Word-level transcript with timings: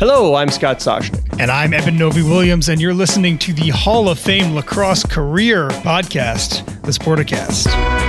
Hello, 0.00 0.34
I'm 0.34 0.48
Scott 0.48 0.78
Soshnick. 0.78 1.38
And 1.38 1.52
I'm 1.52 1.72
Eben 1.72 1.96
Novy 1.96 2.24
Williams, 2.24 2.68
and 2.68 2.80
you're 2.80 2.92
listening 2.92 3.38
to 3.38 3.52
the 3.52 3.68
Hall 3.68 4.08
of 4.08 4.18
Fame 4.18 4.52
Lacrosse 4.52 5.04
Career 5.04 5.68
Podcast, 5.68 6.66
the 6.82 6.90
Sporticast. 6.90 7.68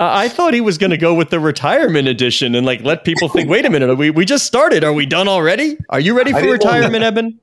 I 0.00 0.28
thought 0.28 0.54
he 0.54 0.62
was 0.62 0.78
going 0.78 0.90
to 0.90 0.96
go 0.96 1.12
with 1.12 1.28
the 1.28 1.38
retirement 1.38 2.08
edition 2.08 2.54
and 2.54 2.64
like 2.64 2.82
let 2.82 3.04
people 3.04 3.28
think, 3.28 3.50
wait 3.50 3.66
a 3.66 3.70
minute, 3.70 3.94
we, 3.96 4.08
we 4.08 4.24
just 4.24 4.46
started. 4.46 4.84
Are 4.84 4.92
we 4.94 5.04
done 5.04 5.28
already? 5.28 5.76
Are 5.90 6.00
you 6.00 6.16
ready 6.16 6.32
for 6.32 6.50
retirement, 6.50 7.04
Eben? 7.04 7.38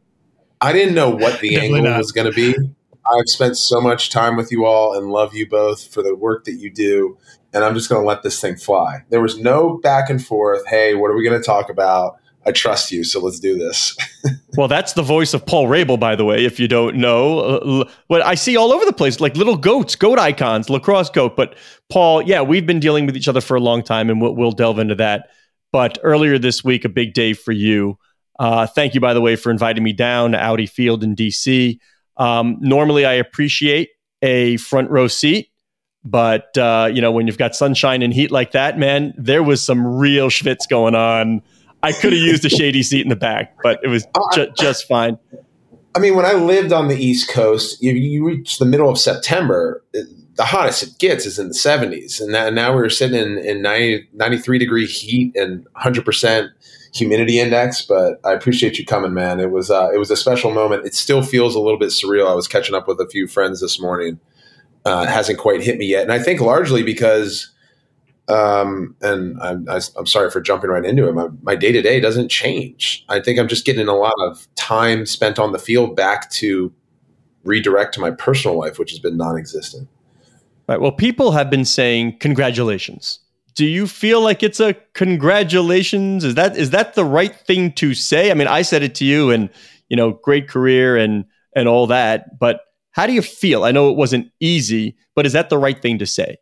I 0.62 0.74
didn't 0.74 0.96
know 0.96 1.10
what 1.10 1.40
the 1.40 1.58
angle 1.58 1.84
not. 1.84 1.98
was 1.98 2.12
going 2.12 2.32
to 2.32 2.34
be. 2.34 2.54
I've 2.54 3.28
spent 3.28 3.58
so 3.58 3.82
much 3.82 4.10
time 4.10 4.36
with 4.36 4.52
you 4.52 4.66
all 4.66 4.96
and 4.96 5.10
love 5.10 5.34
you 5.34 5.48
both 5.48 5.88
for 5.88 6.04
the 6.04 6.16
work 6.16 6.46
that 6.46 6.54
you 6.54 6.70
do. 6.70 7.18
And 7.54 7.64
I'm 7.64 7.74
just 7.74 7.90
going 7.90 8.02
to 8.02 8.08
let 8.08 8.22
this 8.24 8.40
thing 8.40 8.58
fly. 8.58 9.04
There 9.10 9.22
was 9.22 9.40
no 9.40 9.80
back 9.82 10.10
and 10.10 10.24
forth. 10.24 10.66
Hey, 10.68 10.94
what 10.94 11.10
are 11.10 11.16
we 11.16 11.24
going 11.24 11.40
to 11.40 11.46
talk 11.46 11.70
about? 11.70 12.18
I 12.46 12.52
trust 12.52 12.92
you, 12.92 13.04
so 13.04 13.20
let's 13.20 13.40
do 13.40 13.58
this. 13.58 13.98
Well, 14.58 14.68
that's 14.68 14.94
the 14.94 15.04
voice 15.04 15.36
of 15.36 15.46
Paul 15.46 15.68
Rabil, 15.68 16.00
by 16.00 16.16
the 16.16 16.26
way, 16.26 16.44
if 16.44 16.60
you 16.60 16.68
don't 16.68 16.98
know. 16.98 17.40
Uh, 17.40 17.90
what 18.08 18.26
I 18.26 18.34
see 18.34 18.58
all 18.58 18.74
over 18.74 18.84
the 18.84 18.92
place, 18.92 19.20
like 19.22 19.38
little 19.38 19.56
goats, 19.56 19.96
goat 19.96 20.18
icons, 20.18 20.70
lacrosse 20.70 21.10
goat. 21.10 21.38
But 21.38 21.56
Paul, 21.90 22.24
yeah, 22.24 22.42
we've 22.42 22.66
been 22.66 22.80
dealing 22.80 23.06
with 23.06 23.16
each 23.16 23.28
other 23.28 23.42
for 23.42 23.56
a 23.56 23.60
long 23.62 23.84
time, 23.84 24.10
and 24.10 24.20
we'll, 24.20 24.36
we'll 24.36 24.52
delve 24.52 24.80
into 24.80 24.96
that. 24.96 25.30
But 25.72 26.00
earlier 26.04 26.40
this 26.40 26.64
week, 26.64 26.84
a 26.84 26.90
big 26.90 27.14
day 27.14 27.34
for 27.34 27.52
you. 27.52 28.00
Uh, 28.40 28.66
thank 28.66 28.96
you, 28.96 29.02
by 29.02 29.14
the 29.14 29.22
way, 29.22 29.36
for 29.36 29.52
inviting 29.52 29.84
me 29.84 29.92
down 29.92 30.32
to 30.32 30.42
Audi 30.42 30.66
Field 30.66 31.04
in 31.04 31.16
DC. 31.16 31.78
Um, 32.16 32.58
normally, 32.62 33.06
I 33.06 33.14
appreciate 33.14 33.90
a 34.22 34.58
front 34.58 34.90
row 34.90 35.08
seat, 35.08 35.50
but 36.06 36.58
uh, 36.58 36.90
you 36.92 37.02
know 37.02 37.12
when 37.12 37.28
you've 37.28 37.38
got 37.38 37.54
sunshine 37.54 38.02
and 38.02 38.14
heat 38.14 38.32
like 38.32 38.54
that, 38.54 38.80
man, 38.80 39.14
there 39.18 39.44
was 39.44 39.64
some 39.64 39.86
real 39.86 40.30
schwitz 40.30 40.68
going 40.70 40.96
on. 40.96 41.42
I 41.84 41.92
could 41.92 42.14
have 42.14 42.22
used 42.22 42.46
a 42.46 42.50
shady 42.50 42.82
seat 42.82 43.02
in 43.02 43.10
the 43.10 43.16
back, 43.16 43.56
but 43.62 43.80
it 43.84 43.88
was 43.88 44.06
ju- 44.34 44.52
just 44.58 44.88
fine. 44.88 45.18
I 45.96 46.00
mean, 46.00 46.16
when 46.16 46.26
I 46.26 46.34
lived 46.34 46.72
on 46.72 46.88
the 46.88 46.96
East 46.96 47.30
Coast, 47.30 47.82
you, 47.82 47.94
you 47.94 48.26
reach 48.26 48.60
the 48.60 48.66
middle 48.66 48.90
of 48.90 48.98
September, 48.98 49.84
the 49.92 50.46
hottest 50.46 50.84
it 50.84 51.00
gets 51.00 51.26
is 51.26 51.40
in 51.40 51.48
the 51.50 51.54
70s. 51.54 52.22
And 52.22 52.32
now, 52.32 52.50
now 52.50 52.74
we're 52.74 52.90
sitting 52.90 53.20
in, 53.20 53.38
in 53.40 53.62
90, 53.62 54.10
93 54.14 54.60
degree 54.60 54.86
heat 54.86 55.36
and 55.36 55.68
100% 55.76 56.50
humidity 56.94 57.40
index. 57.40 57.82
But 57.82 58.20
I 58.24 58.34
appreciate 58.34 58.78
you 58.80 58.86
coming, 58.86 59.14
man. 59.14 59.40
It 59.40 59.52
was, 59.52 59.70
uh, 59.70 59.90
it 59.94 59.98
was 59.98 60.12
a 60.12 60.16
special 60.16 60.52
moment. 60.52 60.86
It 60.86 60.96
still 60.96 61.22
feels 61.22 61.56
a 61.56 61.60
little 61.60 61.80
bit 61.80 61.90
surreal. 61.90 62.30
I 62.30 62.36
was 62.36 62.48
catching 62.48 62.76
up 62.76 62.88
with 62.88 63.00
a 63.00 63.08
few 63.08 63.28
friends 63.28 63.62
this 63.62 63.80
morning. 63.80 64.20
Uh, 64.86 65.06
it 65.08 65.12
hasn't 65.12 65.40
quite 65.40 65.62
hit 65.62 65.78
me 65.78 65.86
yet. 65.86 66.04
And 66.04 66.12
I 66.12 66.20
think 66.20 66.40
largely 66.40 66.84
because, 66.84 67.52
um, 68.30 68.96
and 69.02 69.40
I'm, 69.42 69.68
I, 69.70 69.82
I'm 69.98 70.06
sorry 70.06 70.32
for 70.32 70.40
jumping 70.40 70.70
right 70.70 70.86
into 70.86 71.08
it. 71.08 71.14
My, 71.14 71.28
my 71.42 71.56
day-to-day 71.56 72.00
doesn't 72.00 72.30
change. 72.30 73.06
I 73.10 73.20
think 73.20 73.40
I'm 73.40 73.48
just 73.48 73.66
getting 73.66 73.88
a 73.88 73.96
lot 73.96 74.16
of 74.20 74.48
time 74.56 75.06
spent 75.06 75.38
on 75.38 75.52
the 75.52 75.60
field 75.60 75.96
back 75.96 76.30
to 76.32 76.72
redirect 77.44 77.94
to 77.96 78.00
my 78.00 78.12
personal 78.12 78.58
life, 78.58 78.80
which 78.80 78.92
has 78.92 79.00
been 79.00 79.18
non-existent. 79.18 79.88
Right. 80.68 80.80
Well, 80.80 80.92
people 80.92 81.32
have 81.32 81.50
been 81.50 81.66
saying 81.66 82.20
congratulations. 82.20 83.20
Do 83.60 83.66
you 83.66 83.88
feel 83.88 84.22
like 84.22 84.42
it's 84.42 84.62
a 84.62 84.74
congratulations? 84.94 86.24
Is 86.24 86.36
that 86.36 86.56
is 86.56 86.70
that 86.70 86.94
the 86.94 87.04
right 87.04 87.36
thing 87.36 87.74
to 87.74 87.94
say? 87.94 88.32
I 88.32 88.34
mean, 88.34 88.48
I 88.48 88.62
said 88.62 88.84
it 88.84 88.96
to 88.96 89.06
you, 89.06 89.32
and 89.32 89.50
you 89.90 89.98
know, 89.98 90.12
great 90.12 90.48
career 90.48 90.96
and 90.96 91.26
and 91.54 91.68
all 91.68 91.88
that. 91.88 92.40
But 92.40 92.62
how 92.92 93.06
do 93.06 93.12
you 93.12 93.22
feel? 93.22 93.66
I 93.66 93.72
know 93.72 93.90
it 93.90 93.98
wasn't 93.98 94.32
easy, 94.40 94.96
but 95.14 95.26
is 95.26 95.34
that 95.34 95.50
the 95.50 95.58
right 95.58 95.82
thing 95.82 96.00
to 96.00 96.06
say? 96.06 96.38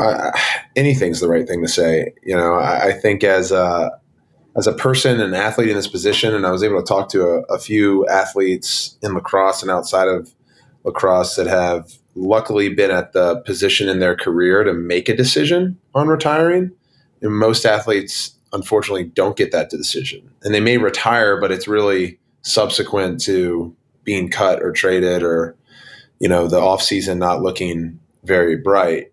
uh, 0.00 0.30
anything's 0.76 1.20
the 1.20 1.28
right 1.28 1.46
thing 1.46 1.62
to 1.62 1.68
say. 1.68 2.12
You 2.22 2.36
know, 2.36 2.54
I, 2.54 2.88
I 2.88 2.92
think 2.92 3.22
as 3.22 3.52
a 3.52 3.92
as 4.56 4.66
a 4.66 4.72
person 4.72 5.20
and 5.20 5.34
athlete 5.34 5.68
in 5.68 5.76
this 5.76 5.86
position, 5.86 6.34
and 6.34 6.46
I 6.46 6.50
was 6.50 6.62
able 6.62 6.82
to 6.82 6.86
talk 6.86 7.08
to 7.10 7.22
a, 7.22 7.40
a 7.54 7.58
few 7.58 8.06
athletes 8.08 8.98
in 9.02 9.14
lacrosse 9.14 9.62
and 9.62 9.70
outside 9.70 10.08
of 10.08 10.34
lacrosse 10.84 11.36
that 11.36 11.46
have 11.46 11.92
luckily 12.14 12.68
been 12.68 12.90
at 12.90 13.12
the 13.12 13.40
position 13.42 13.88
in 13.88 13.98
their 14.00 14.16
career 14.16 14.64
to 14.64 14.72
make 14.72 15.08
a 15.08 15.16
decision 15.16 15.78
on 15.94 16.08
retiring. 16.08 16.72
And 17.22 17.34
most 17.34 17.64
athletes, 17.64 18.34
unfortunately, 18.52 19.04
don't 19.04 19.36
get 19.36 19.52
that 19.52 19.70
decision, 19.70 20.30
and 20.42 20.54
they 20.54 20.60
may 20.60 20.78
retire, 20.78 21.40
but 21.40 21.52
it's 21.52 21.68
really 21.68 22.18
subsequent 22.42 23.20
to 23.22 23.74
being 24.04 24.30
cut 24.30 24.62
or 24.62 24.72
traded, 24.72 25.22
or 25.22 25.54
you 26.18 26.28
know, 26.28 26.46
the 26.48 26.58
off 26.58 26.82
season 26.82 27.18
not 27.18 27.42
looking 27.42 27.98
very 28.24 28.56
bright. 28.56 29.12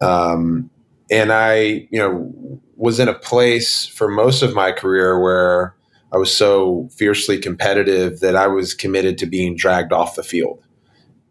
Um, 0.00 0.70
and 1.10 1.32
I, 1.32 1.88
you 1.90 1.98
know, 1.98 2.60
was 2.76 2.98
in 2.98 3.08
a 3.08 3.14
place 3.14 3.86
for 3.86 4.08
most 4.08 4.42
of 4.42 4.54
my 4.54 4.72
career 4.72 5.20
where 5.20 5.74
I 6.12 6.16
was 6.16 6.34
so 6.34 6.88
fiercely 6.92 7.38
competitive 7.38 8.20
that 8.20 8.36
I 8.36 8.46
was 8.46 8.74
committed 8.74 9.18
to 9.18 9.26
being 9.26 9.56
dragged 9.56 9.92
off 9.92 10.16
the 10.16 10.22
field. 10.22 10.62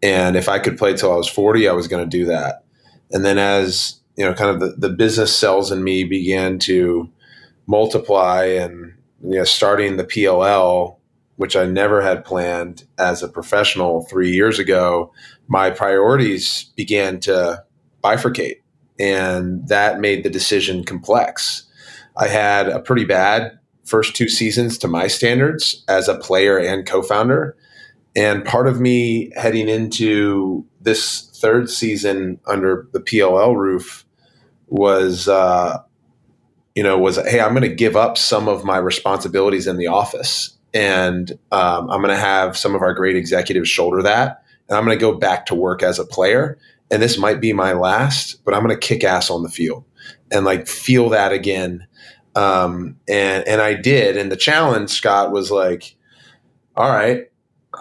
And 0.04 0.36
if 0.36 0.50
I 0.50 0.58
could 0.58 0.76
play 0.76 0.94
till 0.94 1.10
I 1.10 1.16
was 1.16 1.28
40, 1.28 1.66
I 1.66 1.72
was 1.72 1.88
going 1.88 2.04
to 2.04 2.18
do 2.18 2.26
that. 2.26 2.62
And 3.10 3.24
then 3.24 3.38
as, 3.38 4.00
you 4.16 4.24
know, 4.24 4.34
kind 4.34 4.50
of 4.50 4.60
the, 4.60 4.88
the 4.88 4.94
business 4.94 5.34
cells 5.34 5.72
in 5.72 5.82
me 5.82 6.04
began 6.04 6.58
to 6.60 7.10
multiply 7.66 8.44
and, 8.44 8.92
you 9.22 9.38
know, 9.38 9.44
starting 9.44 9.96
the 9.96 10.04
PLL, 10.04 10.96
which 11.36 11.56
I 11.56 11.64
never 11.64 12.02
had 12.02 12.22
planned 12.22 12.84
as 12.98 13.22
a 13.22 13.28
professional 13.28 14.02
three 14.02 14.30
years 14.30 14.58
ago, 14.58 15.10
my 15.48 15.70
priorities 15.70 16.64
began 16.76 17.18
to 17.20 17.64
bifurcate. 18.02 18.60
And 18.98 19.66
that 19.68 20.00
made 20.00 20.22
the 20.22 20.30
decision 20.30 20.84
complex. 20.84 21.64
I 22.14 22.28
had 22.28 22.68
a 22.68 22.78
pretty 22.78 23.06
bad 23.06 23.58
first 23.84 24.14
two 24.14 24.28
seasons 24.28 24.76
to 24.78 24.88
my 24.88 25.06
standards 25.06 25.82
as 25.88 26.08
a 26.08 26.18
player 26.18 26.58
and 26.58 26.86
co 26.86 27.00
founder. 27.00 27.56
And 28.16 28.44
part 28.44 28.68
of 28.68 28.80
me 28.80 29.32
heading 29.36 29.68
into 29.68 30.64
this 30.80 31.30
third 31.40 31.68
season 31.68 32.38
under 32.46 32.88
the 32.92 33.00
PLL 33.00 33.56
roof 33.56 34.04
was, 34.68 35.28
uh, 35.28 35.82
you 36.74 36.82
know, 36.82 36.98
was, 36.98 37.16
hey, 37.16 37.40
I'm 37.40 37.54
going 37.54 37.68
to 37.68 37.74
give 37.74 37.96
up 37.96 38.16
some 38.16 38.48
of 38.48 38.64
my 38.64 38.78
responsibilities 38.78 39.66
in 39.66 39.76
the 39.76 39.88
office. 39.88 40.56
And 40.72 41.30
um, 41.52 41.90
I'm 41.90 42.00
going 42.00 42.14
to 42.14 42.16
have 42.16 42.56
some 42.56 42.74
of 42.74 42.82
our 42.82 42.94
great 42.94 43.16
executives 43.16 43.68
shoulder 43.68 44.02
that. 44.02 44.42
And 44.68 44.78
I'm 44.78 44.84
going 44.84 44.96
to 44.96 45.00
go 45.00 45.16
back 45.16 45.46
to 45.46 45.54
work 45.54 45.82
as 45.82 45.98
a 45.98 46.04
player 46.04 46.58
and 46.90 47.02
this 47.02 47.18
might 47.18 47.40
be 47.40 47.52
my 47.52 47.72
last, 47.72 48.44
but 48.44 48.54
I'm 48.54 48.62
going 48.62 48.78
to 48.78 48.86
kick 48.86 49.04
ass 49.04 49.30
on 49.30 49.42
the 49.42 49.48
field 49.48 49.84
and 50.30 50.44
like 50.44 50.68
feel 50.68 51.08
that 51.10 51.32
again. 51.32 51.86
Um, 52.34 52.96
and 53.08 53.46
and 53.46 53.60
I 53.60 53.74
did. 53.74 54.16
And 54.16 54.30
the 54.30 54.36
challenge, 54.36 54.90
Scott, 54.90 55.32
was 55.32 55.50
like, 55.50 55.96
all 56.76 56.90
right, 56.90 57.30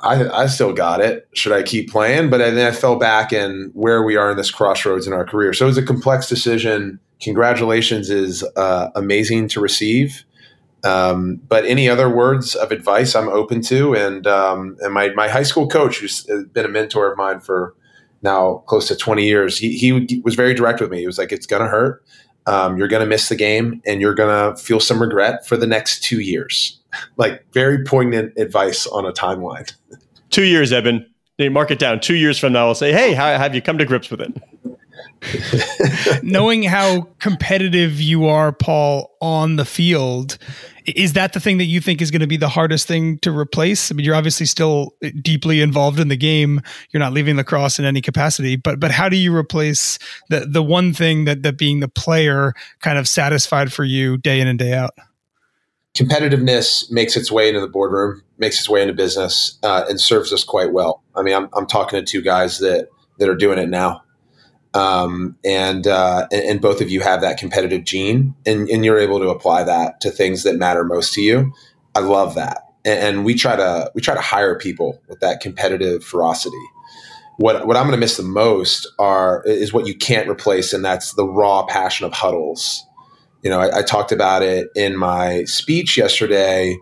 I, 0.01 0.29
I 0.29 0.45
still 0.47 0.73
got 0.73 1.01
it. 1.01 1.27
Should 1.33 1.51
I 1.51 1.63
keep 1.63 1.91
playing? 1.91 2.29
But 2.29 2.39
then 2.39 2.57
I 2.57 2.71
fell 2.71 2.97
back 2.97 3.31
in 3.31 3.71
where 3.73 4.03
we 4.03 4.15
are 4.15 4.31
in 4.31 4.37
this 4.37 4.51
crossroads 4.51 5.07
in 5.07 5.13
our 5.13 5.25
career. 5.25 5.53
So 5.53 5.65
it 5.65 5.67
was 5.67 5.77
a 5.77 5.85
complex 5.85 6.27
decision. 6.27 6.99
Congratulations 7.21 8.09
is 8.09 8.43
uh, 8.55 8.89
amazing 8.95 9.47
to 9.49 9.59
receive. 9.59 10.23
Um, 10.83 11.39
but 11.47 11.65
any 11.65 11.87
other 11.87 12.09
words 12.09 12.55
of 12.55 12.71
advice, 12.71 13.15
I'm 13.15 13.29
open 13.29 13.61
to. 13.63 13.93
And 13.95 14.27
um, 14.27 14.77
and 14.81 14.93
my 14.93 15.09
my 15.09 15.29
high 15.29 15.43
school 15.43 15.67
coach, 15.67 15.99
who's 15.99 16.23
been 16.51 16.65
a 16.65 16.69
mentor 16.69 17.11
of 17.11 17.17
mine 17.17 17.39
for 17.39 17.75
now 18.23 18.63
close 18.67 18.87
to 18.87 18.95
20 18.95 19.25
years, 19.25 19.57
he, 19.57 19.77
he 19.77 20.21
was 20.23 20.35
very 20.35 20.53
direct 20.53 20.81
with 20.81 20.89
me. 20.89 20.99
He 20.99 21.05
was 21.05 21.17
like, 21.17 21.31
it's 21.31 21.45
going 21.45 21.61
to 21.61 21.67
hurt. 21.67 22.03
Um, 22.45 22.77
you're 22.77 22.87
going 22.87 23.01
to 23.01 23.07
miss 23.07 23.29
the 23.29 23.35
game 23.35 23.81
and 23.85 24.01
you're 24.01 24.15
going 24.15 24.55
to 24.55 24.61
feel 24.61 24.79
some 24.79 25.01
regret 25.01 25.45
for 25.45 25.55
the 25.55 25.67
next 25.67 26.03
two 26.03 26.19
years. 26.19 26.79
Like 27.17 27.45
very 27.53 27.83
poignant 27.83 28.37
advice 28.37 28.87
on 28.87 29.05
a 29.05 29.11
timeline. 29.11 29.71
Two 30.29 30.43
years, 30.43 30.71
Eben. 30.73 31.05
Hey, 31.37 31.49
mark 31.49 31.71
it 31.71 31.79
down. 31.79 31.99
Two 31.99 32.15
years 32.15 32.37
from 32.37 32.53
now, 32.53 32.67
I'll 32.67 32.75
say, 32.75 32.91
hey, 32.91 33.13
how 33.13 33.25
have 33.25 33.55
you 33.55 33.61
come 33.61 33.77
to 33.77 33.85
grips 33.85 34.09
with 34.11 34.21
it? 34.21 34.33
Knowing 36.23 36.63
how 36.63 37.07
competitive 37.19 37.99
you 38.01 38.25
are, 38.25 38.51
Paul, 38.51 39.15
on 39.21 39.55
the 39.55 39.65
field, 39.65 40.37
Is 40.85 41.13
that 41.13 41.31
the 41.33 41.39
thing 41.39 41.59
that 41.59 41.65
you 41.65 41.79
think 41.79 42.01
is 42.01 42.11
going 42.11 42.21
to 42.21 42.27
be 42.27 42.37
the 42.37 42.49
hardest 42.49 42.87
thing 42.87 43.17
to 43.19 43.35
replace? 43.35 43.89
I 43.91 43.95
mean, 43.95 44.05
you're 44.05 44.15
obviously 44.15 44.45
still 44.45 44.93
uh, 45.03 45.09
deeply 45.21 45.61
involved 45.61 45.99
in 45.99 46.09
the 46.09 46.17
game. 46.17 46.61
You're 46.91 46.99
not 46.99 47.13
leaving 47.13 47.37
lacrosse 47.37 47.79
in 47.79 47.85
any 47.85 48.01
capacity, 48.01 48.57
but 48.57 48.79
but 48.79 48.91
how 48.91 49.07
do 49.07 49.15
you 49.15 49.33
replace 49.33 49.97
the 50.29 50.41
the 50.41 50.61
one 50.63 50.93
thing 50.93 51.25
that 51.25 51.43
that 51.43 51.57
being 51.57 51.79
the 51.79 51.87
player 51.87 52.53
kind 52.81 52.97
of 52.97 53.07
satisfied 53.07 53.71
for 53.71 53.85
you 53.85 54.17
day 54.17 54.41
in 54.41 54.47
and 54.47 54.59
day 54.59 54.73
out? 54.73 54.91
Competitiveness 55.95 56.89
makes 56.91 57.15
its 57.15 57.31
way 57.31 57.47
into 57.47 57.59
the 57.59 57.67
boardroom, 57.67 58.23
makes 58.39 58.59
its 58.59 58.67
way 58.67 58.81
into 58.81 58.93
business, 58.93 59.59
uh, 59.63 59.85
and 59.87 60.01
serves 60.01 60.33
us 60.33 60.43
quite 60.43 60.73
well. 60.73 61.03
I 61.15 61.21
mean, 61.21 61.35
I'm 61.35 61.49
I'm 61.53 61.67
talking 61.67 61.99
to 61.99 62.05
two 62.05 62.21
guys 62.21 62.59
that 62.59 62.87
that 63.19 63.29
are 63.29 63.35
doing 63.35 63.59
it 63.59 63.69
now 63.69 64.03
um, 64.73 65.37
and, 65.45 65.85
uh, 65.85 66.27
and, 66.31 66.43
and 66.43 66.61
both 66.61 66.81
of 66.81 66.89
you 66.89 67.01
have 67.01 67.21
that 67.21 67.37
competitive 67.37 67.83
gene, 67.83 68.35
and, 68.45 68.67
and 68.69 68.83
you're 68.83 68.97
able 68.97 69.19
to 69.19 69.29
apply 69.29 69.63
that 69.63 70.01
to 70.01 70.09
things 70.09 70.43
that 70.43 70.55
matter 70.55 70.83
most 70.83 71.13
to 71.13 71.21
you. 71.21 71.53
I 71.95 71.99
love 71.99 72.35
that, 72.35 72.63
and, 72.83 72.99
and 72.99 73.25
we 73.25 73.35
try 73.35 73.55
to 73.55 73.91
we 73.93 74.01
try 74.01 74.15
to 74.15 74.21
hire 74.21 74.57
people 74.57 74.99
with 75.07 75.19
that 75.19 75.41
competitive 75.41 76.03
ferocity. 76.03 76.57
What 77.37 77.67
what 77.67 77.77
I'm 77.77 77.83
going 77.83 77.97
to 77.97 77.99
miss 77.99 78.17
the 78.17 78.23
most 78.23 78.87
are 78.97 79.43
is 79.45 79.73
what 79.73 79.85
you 79.85 79.95
can't 79.95 80.27
replace, 80.27 80.73
and 80.73 80.83
that's 80.83 81.13
the 81.13 81.27
raw 81.27 81.65
passion 81.65 82.07
of 82.07 82.13
huddles. 82.13 82.83
You 83.43 83.49
know, 83.49 83.59
I, 83.59 83.79
I 83.79 83.81
talked 83.83 84.11
about 84.11 84.41
it 84.41 84.69
in 84.75 84.97
my 84.97 85.43
speech 85.43 85.97
yesterday, 85.97 86.77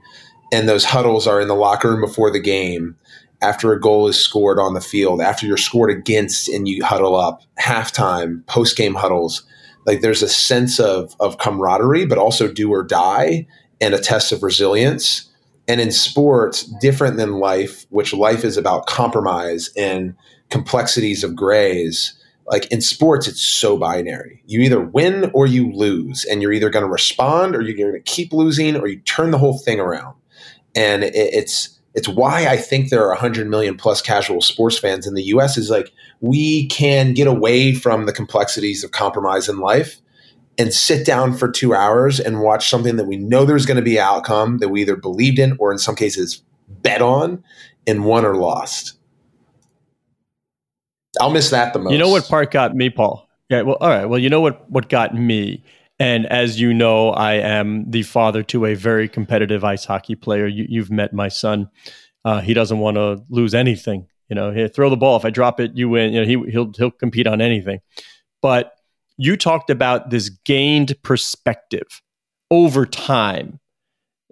and 0.54 0.70
those 0.70 0.86
huddles 0.86 1.28
are 1.28 1.42
in 1.42 1.48
the 1.48 1.56
locker 1.56 1.90
room 1.92 2.02
before 2.02 2.32
the 2.32 2.40
game 2.40 2.96
after 3.42 3.74
a 3.74 3.80
goal 3.80 4.08
is 4.08 4.20
scored 4.20 4.60
on 4.60 4.74
the 4.74 4.82
field, 4.82 5.20
after 5.20 5.46
you're 5.46 5.58
scored 5.58 5.90
against 5.90 6.48
and 6.48 6.68
you 6.68 6.84
huddle 6.84 7.16
up, 7.16 7.42
halftime, 7.60 8.46
post 8.46 8.78
game 8.78 8.94
huddles. 8.94 9.44
Like 9.86 10.02
there's 10.02 10.22
a 10.22 10.30
sense 10.30 10.80
of, 10.80 11.16
of 11.20 11.40
camaraderie, 11.40 12.06
but 12.06 12.20
also 12.20 12.52
do 12.52 12.70
or 12.70 12.84
die 12.84 13.48
and 13.80 13.96
a 13.96 14.00
test 14.00 14.32
of 14.32 14.44
resilience. 14.44 15.28
And 15.68 15.82
in 15.82 15.92
sports, 15.92 16.64
different 16.80 17.18
than 17.18 17.40
life, 17.40 17.86
which 17.90 18.14
life 18.14 18.44
is 18.44 18.58
about 18.58 18.86
compromise 18.86 19.72
and 19.76 20.16
complexities 20.50 21.24
of 21.24 21.36
grays. 21.36 22.14
Like 22.48 22.72
in 22.72 22.82
sports, 22.82 23.28
it's 23.28 23.42
so 23.42 23.78
binary. 23.78 24.44
You 24.46 24.62
either 24.62 24.82
win 24.82 25.32
or 25.34 25.46
you 25.48 25.72
lose, 25.72 26.26
and 26.26 26.42
you're 26.42 26.54
either 26.54 26.70
going 26.70 26.86
to 26.86 26.92
respond 26.92 27.56
or 27.56 27.62
you're 27.62 27.78
going 27.78 27.94
to 27.94 28.12
keep 28.12 28.34
losing 28.34 28.76
or 28.76 28.88
you 28.88 29.00
turn 29.02 29.32
the 29.32 29.38
whole 29.38 29.58
thing 29.58 29.80
around. 29.80 30.16
And 30.76 31.04
it, 31.04 31.16
it's 31.16 31.80
it's 31.94 32.08
why 32.08 32.48
I 32.48 32.58
think 32.58 32.90
there 32.90 33.04
are 33.04 33.10
100 33.10 33.50
million 33.50 33.76
plus 33.76 34.02
casual 34.02 34.42
sports 34.42 34.80
fans 34.80 35.06
in 35.06 35.14
the 35.14 35.24
US 35.24 35.58
is 35.58 35.70
like 35.70 35.92
we 36.22 36.68
can 36.68 37.14
get 37.14 37.28
away 37.28 37.74
from 37.74 38.06
the 38.06 38.14
complexities 38.14 38.84
of 38.84 38.92
compromise 38.92 39.50
in 39.50 39.60
life 39.60 40.02
and 40.58 40.74
sit 40.74 41.06
down 41.06 41.34
for 41.34 41.50
2 41.50 41.74
hours 41.74 42.20
and 42.20 42.42
watch 42.42 42.70
something 42.70 42.96
that 42.96 43.08
we 43.08 43.18
know 43.18 43.46
there's 43.46 43.66
going 43.66 43.78
to 43.78 43.84
be 43.84 44.00
outcome 44.00 44.60
that 44.60 44.70
we 44.70 44.82
either 44.82 44.96
believed 44.96 45.40
in 45.40 45.56
or 45.60 45.72
in 45.72 45.78
some 45.78 45.96
cases 45.96 46.44
bet 46.68 47.02
on 47.02 47.44
and 47.88 48.06
won 48.06 48.26
or 48.26 48.36
lost. 48.36 48.98
I'll 51.22 51.32
miss 51.32 51.50
that 51.52 51.74
the 51.74 51.80
most. 51.80 51.94
You 51.94 52.00
know 52.00 52.10
what 52.10 52.28
part 52.28 52.52
got 52.52 52.76
me, 52.76 52.90
Paul? 52.90 53.28
Yeah, 53.50 53.62
well 53.62 53.78
all 53.80 53.90
right. 53.90 54.06
Well, 54.06 54.20
you 54.20 54.30
know 54.30 54.42
what 54.42 54.70
what 54.70 54.90
got 54.90 55.16
me 55.16 55.64
and 56.02 56.26
as 56.26 56.60
you 56.60 56.74
know, 56.74 57.12
I 57.12 57.34
am 57.34 57.88
the 57.88 58.02
father 58.02 58.42
to 58.42 58.66
a 58.66 58.74
very 58.74 59.08
competitive 59.08 59.64
ice 59.64 59.86
hockey 59.86 60.16
player. 60.16 60.48
You, 60.48 60.82
have 60.82 60.90
met 60.90 61.14
my 61.14 61.28
son. 61.28 61.70
Uh, 62.26 62.42
he 62.42 62.56
doesn't 62.56 62.80
want 62.80 62.98
to 62.98 63.24
lose 63.30 63.54
anything. 63.54 64.08
You 64.28 64.36
know, 64.36 64.52
hey, 64.52 64.68
throw 64.68 64.90
the 64.90 64.98
ball. 64.98 65.16
If 65.16 65.26
I 65.26 65.30
drop 65.30 65.60
it, 65.60 65.78
you 65.78 65.90
win. 65.90 66.12
You 66.12 66.22
know, 66.22 66.26
he, 66.26 66.52
he'll 66.52 66.72
he'll 66.76 66.90
compete 66.90 67.28
on 67.28 67.40
anything. 67.40 67.82
But 68.42 68.74
you 69.18 69.38
talked 69.38 69.70
about 69.70 70.10
this 70.10 70.30
gained 70.30 70.96
perspective 71.04 72.02
over 72.50 72.88
time. 72.88 73.60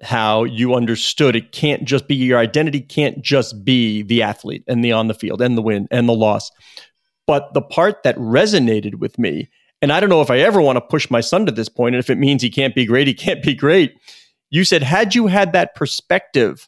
How 0.02 0.44
you 0.44 0.76
understood 0.76 1.36
it 1.36 1.52
can't 1.52 1.84
just 1.84 2.08
be 2.08 2.16
your 2.16 2.40
identity 2.40 2.82
can't 2.82 3.22
just 3.22 3.66
be 3.66 4.02
the 4.02 4.24
athlete 4.24 4.64
and 4.68 4.84
the 4.84 4.92
on 4.92 5.08
the 5.08 5.14
field 5.14 5.42
and 5.42 5.58
the 5.58 5.62
win 5.62 5.88
and 5.92 6.08
the 6.08 6.14
loss. 6.14 6.52
But 7.28 7.54
the 7.54 7.62
part 7.62 8.04
that 8.04 8.18
resonated 8.18 8.96
with 8.96 9.20
me 9.20 9.50
and 9.82 9.94
I 9.94 10.00
don't 10.00 10.10
know 10.10 10.22
if 10.22 10.32
I 10.32 10.40
ever 10.40 10.62
want 10.62 10.76
to 10.78 10.82
push 10.82 11.10
my 11.10 11.22
son 11.22 11.46
to 11.46 11.52
this 11.52 11.70
point. 11.70 11.96
And 11.96 12.04
if 12.04 12.10
it 12.10 12.18
means 12.18 12.42
he 12.42 12.50
can't 12.50 12.76
be 12.76 12.86
great, 12.86 13.08
he 13.08 13.14
can't 13.14 13.42
be 13.42 13.56
great. 13.56 13.96
You 14.50 14.64
said, 14.66 14.84
had 14.84 15.16
you 15.16 15.28
had 15.28 15.54
that 15.54 15.76
perspective 15.76 16.68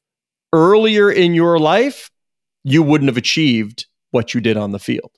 earlier 0.54 1.12
in 1.12 1.34
your 1.34 1.60
life, 1.60 2.10
you 2.64 2.84
wouldn't 2.84 3.10
have 3.10 3.18
achieved 3.18 3.88
what 4.12 4.34
you 4.34 4.42
did 4.42 4.56
on 4.56 4.72
the 4.72 4.80
field. 4.80 5.12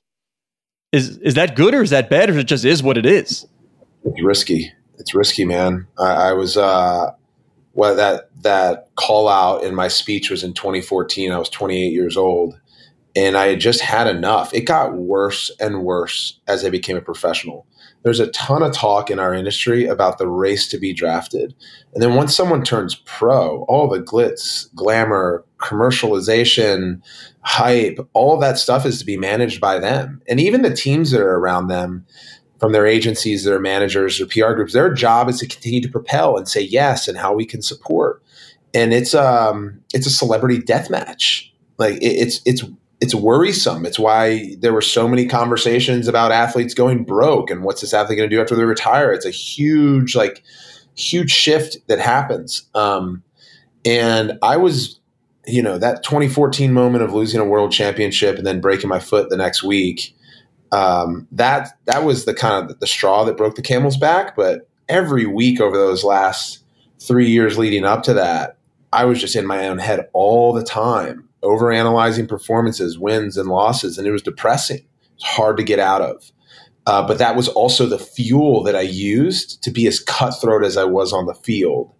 Is 0.92 1.18
is 1.18 1.34
that 1.34 1.56
good 1.56 1.74
or 1.74 1.82
is 1.82 1.90
that 1.90 2.08
bad 2.08 2.30
or 2.30 2.38
it 2.38 2.44
just 2.44 2.64
is 2.64 2.82
what 2.82 2.96
it 2.96 3.04
is? 3.04 3.46
It's 4.04 4.22
risky. 4.22 4.72
It's 4.98 5.14
risky, 5.14 5.44
man. 5.44 5.86
I, 5.98 6.28
I 6.28 6.32
was 6.32 6.56
uh 6.56 7.10
well 7.74 7.94
that 7.96 8.30
that 8.42 8.88
call 8.96 9.28
out 9.28 9.62
in 9.62 9.74
my 9.74 9.88
speech 9.88 10.30
was 10.30 10.42
in 10.42 10.54
2014. 10.54 11.30
I 11.30 11.38
was 11.38 11.48
28 11.48 11.92
years 11.92 12.16
old 12.16 12.58
and 13.16 13.36
I 13.36 13.48
had 13.48 13.60
just 13.60 13.80
had 13.80 14.06
enough. 14.06 14.52
It 14.54 14.62
got 14.62 14.94
worse 14.94 15.50
and 15.60 15.84
worse 15.84 16.40
as 16.48 16.64
I 16.64 16.70
became 16.70 16.96
a 16.96 17.02
professional 17.02 17.66
there's 18.04 18.20
a 18.20 18.28
ton 18.28 18.62
of 18.62 18.72
talk 18.72 19.10
in 19.10 19.18
our 19.18 19.34
industry 19.34 19.86
about 19.86 20.18
the 20.18 20.28
race 20.28 20.68
to 20.68 20.78
be 20.78 20.92
drafted. 20.92 21.54
And 21.94 22.02
then 22.02 22.14
once 22.14 22.36
someone 22.36 22.62
turns 22.62 22.94
pro, 22.94 23.62
all 23.64 23.88
the 23.88 23.98
glitz, 23.98 24.72
glamour, 24.74 25.42
commercialization, 25.58 27.00
hype, 27.40 27.98
all 28.12 28.38
that 28.38 28.58
stuff 28.58 28.84
is 28.84 28.98
to 28.98 29.06
be 29.06 29.16
managed 29.16 29.58
by 29.58 29.78
them. 29.78 30.20
And 30.28 30.38
even 30.38 30.60
the 30.60 30.74
teams 30.74 31.12
that 31.12 31.22
are 31.22 31.38
around 31.38 31.68
them, 31.68 32.04
from 32.60 32.72
their 32.72 32.86
agencies, 32.86 33.44
their 33.44 33.60
managers, 33.60 34.20
or 34.20 34.26
PR 34.26 34.52
groups, 34.52 34.72
their 34.72 34.92
job 34.92 35.28
is 35.28 35.38
to 35.40 35.46
continue 35.46 35.80
to 35.80 35.88
propel 35.88 36.36
and 36.36 36.48
say 36.48 36.60
yes 36.60 37.08
and 37.08 37.18
how 37.18 37.34
we 37.34 37.44
can 37.44 37.62
support. 37.62 38.22
And 38.72 38.92
it's 38.92 39.14
um 39.14 39.80
it's 39.92 40.06
a 40.06 40.10
celebrity 40.10 40.58
death 40.58 40.90
match. 40.90 41.52
Like 41.78 41.96
it, 41.96 42.06
it's 42.06 42.40
it's 42.44 42.64
it's 43.00 43.14
worrisome. 43.14 43.84
It's 43.84 43.98
why 43.98 44.54
there 44.60 44.72
were 44.72 44.80
so 44.80 45.06
many 45.06 45.26
conversations 45.26 46.08
about 46.08 46.32
athletes 46.32 46.72
going 46.72 47.04
broke 47.04 47.50
and 47.50 47.62
what's 47.62 47.82
this 47.82 47.92
athlete 47.92 48.16
going 48.16 48.30
to 48.30 48.34
do 48.34 48.40
after 48.40 48.54
they 48.56 48.64
retire. 48.64 49.12
It's 49.12 49.26
a 49.26 49.30
huge, 49.30 50.16
like, 50.16 50.42
huge 50.96 51.30
shift 51.30 51.76
that 51.88 51.98
happens. 51.98 52.62
Um, 52.74 53.22
and 53.84 54.38
I 54.42 54.56
was, 54.56 55.00
you 55.46 55.60
know, 55.60 55.76
that 55.76 56.02
2014 56.02 56.72
moment 56.72 57.04
of 57.04 57.12
losing 57.12 57.40
a 57.40 57.44
world 57.44 57.72
championship 57.72 58.38
and 58.38 58.46
then 58.46 58.62
breaking 58.62 58.88
my 58.88 59.00
foot 59.00 59.28
the 59.28 59.36
next 59.36 59.62
week. 59.62 60.16
Um, 60.74 61.28
that 61.30 61.78
that 61.84 62.02
was 62.02 62.24
the 62.24 62.34
kind 62.34 62.68
of 62.68 62.80
the 62.80 62.86
straw 62.86 63.24
that 63.24 63.36
broke 63.36 63.54
the 63.54 63.62
camel's 63.62 63.96
back. 63.96 64.34
But 64.34 64.68
every 64.88 65.24
week 65.24 65.60
over 65.60 65.76
those 65.76 66.02
last 66.02 66.64
three 66.98 67.30
years 67.30 67.56
leading 67.56 67.84
up 67.84 68.02
to 68.04 68.14
that, 68.14 68.56
I 68.92 69.04
was 69.04 69.20
just 69.20 69.36
in 69.36 69.46
my 69.46 69.68
own 69.68 69.78
head 69.78 70.08
all 70.12 70.52
the 70.52 70.64
time 70.64 71.28
over 71.44 71.70
analyzing 71.70 72.26
performances, 72.26 72.98
wins, 72.98 73.36
and 73.36 73.48
losses, 73.48 73.98
and 73.98 74.06
it 74.06 74.10
was 74.10 74.22
depressing. 74.22 74.84
It's 75.14 75.24
hard 75.24 75.56
to 75.58 75.62
get 75.62 75.78
out 75.78 76.02
of. 76.02 76.32
Uh, 76.86 77.06
but 77.06 77.18
that 77.18 77.36
was 77.36 77.48
also 77.48 77.86
the 77.86 77.98
fuel 77.98 78.64
that 78.64 78.74
I 78.74 78.80
used 78.80 79.62
to 79.62 79.70
be 79.70 79.86
as 79.86 80.00
cutthroat 80.00 80.64
as 80.64 80.76
I 80.76 80.84
was 80.84 81.12
on 81.12 81.26
the 81.26 81.34
field. 81.34 81.94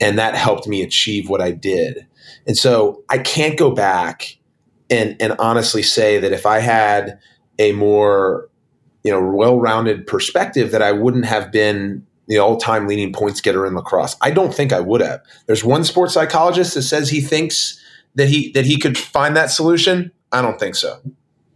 And 0.00 0.18
that 0.18 0.34
helped 0.34 0.66
me 0.66 0.82
achieve 0.82 1.28
what 1.28 1.40
I 1.40 1.52
did. 1.52 2.06
And 2.46 2.56
so 2.56 3.04
I 3.08 3.18
can't 3.18 3.56
go 3.56 3.70
back 3.70 4.36
and, 4.90 5.16
and 5.20 5.36
honestly 5.38 5.82
say 5.82 6.18
that 6.18 6.32
if 6.32 6.44
I 6.44 6.58
had 6.58 7.18
a 7.58 7.72
more 7.72 8.48
you 9.02 9.10
know 9.10 9.20
well-rounded 9.20 10.06
perspective 10.06 10.70
that 10.72 10.82
I 10.82 10.92
wouldn't 10.92 11.24
have 11.26 11.52
been 11.52 12.06
the 12.28 12.38
all-time 12.38 12.88
leading 12.88 13.12
points 13.12 13.40
getter 13.40 13.64
in 13.66 13.74
lacrosse. 13.74 14.16
I 14.20 14.32
don't 14.32 14.52
think 14.52 14.72
I 14.72 14.80
would 14.80 15.00
have. 15.00 15.22
There's 15.46 15.62
one 15.62 15.84
sports 15.84 16.14
psychologist 16.14 16.74
that 16.74 16.82
says 16.82 17.08
he 17.08 17.20
thinks 17.20 17.80
that 18.16 18.28
he 18.28 18.50
that 18.52 18.66
he 18.66 18.78
could 18.78 18.98
find 18.98 19.36
that 19.36 19.50
solution? 19.50 20.10
I 20.32 20.42
don't 20.42 20.58
think 20.58 20.74
so. 20.74 21.00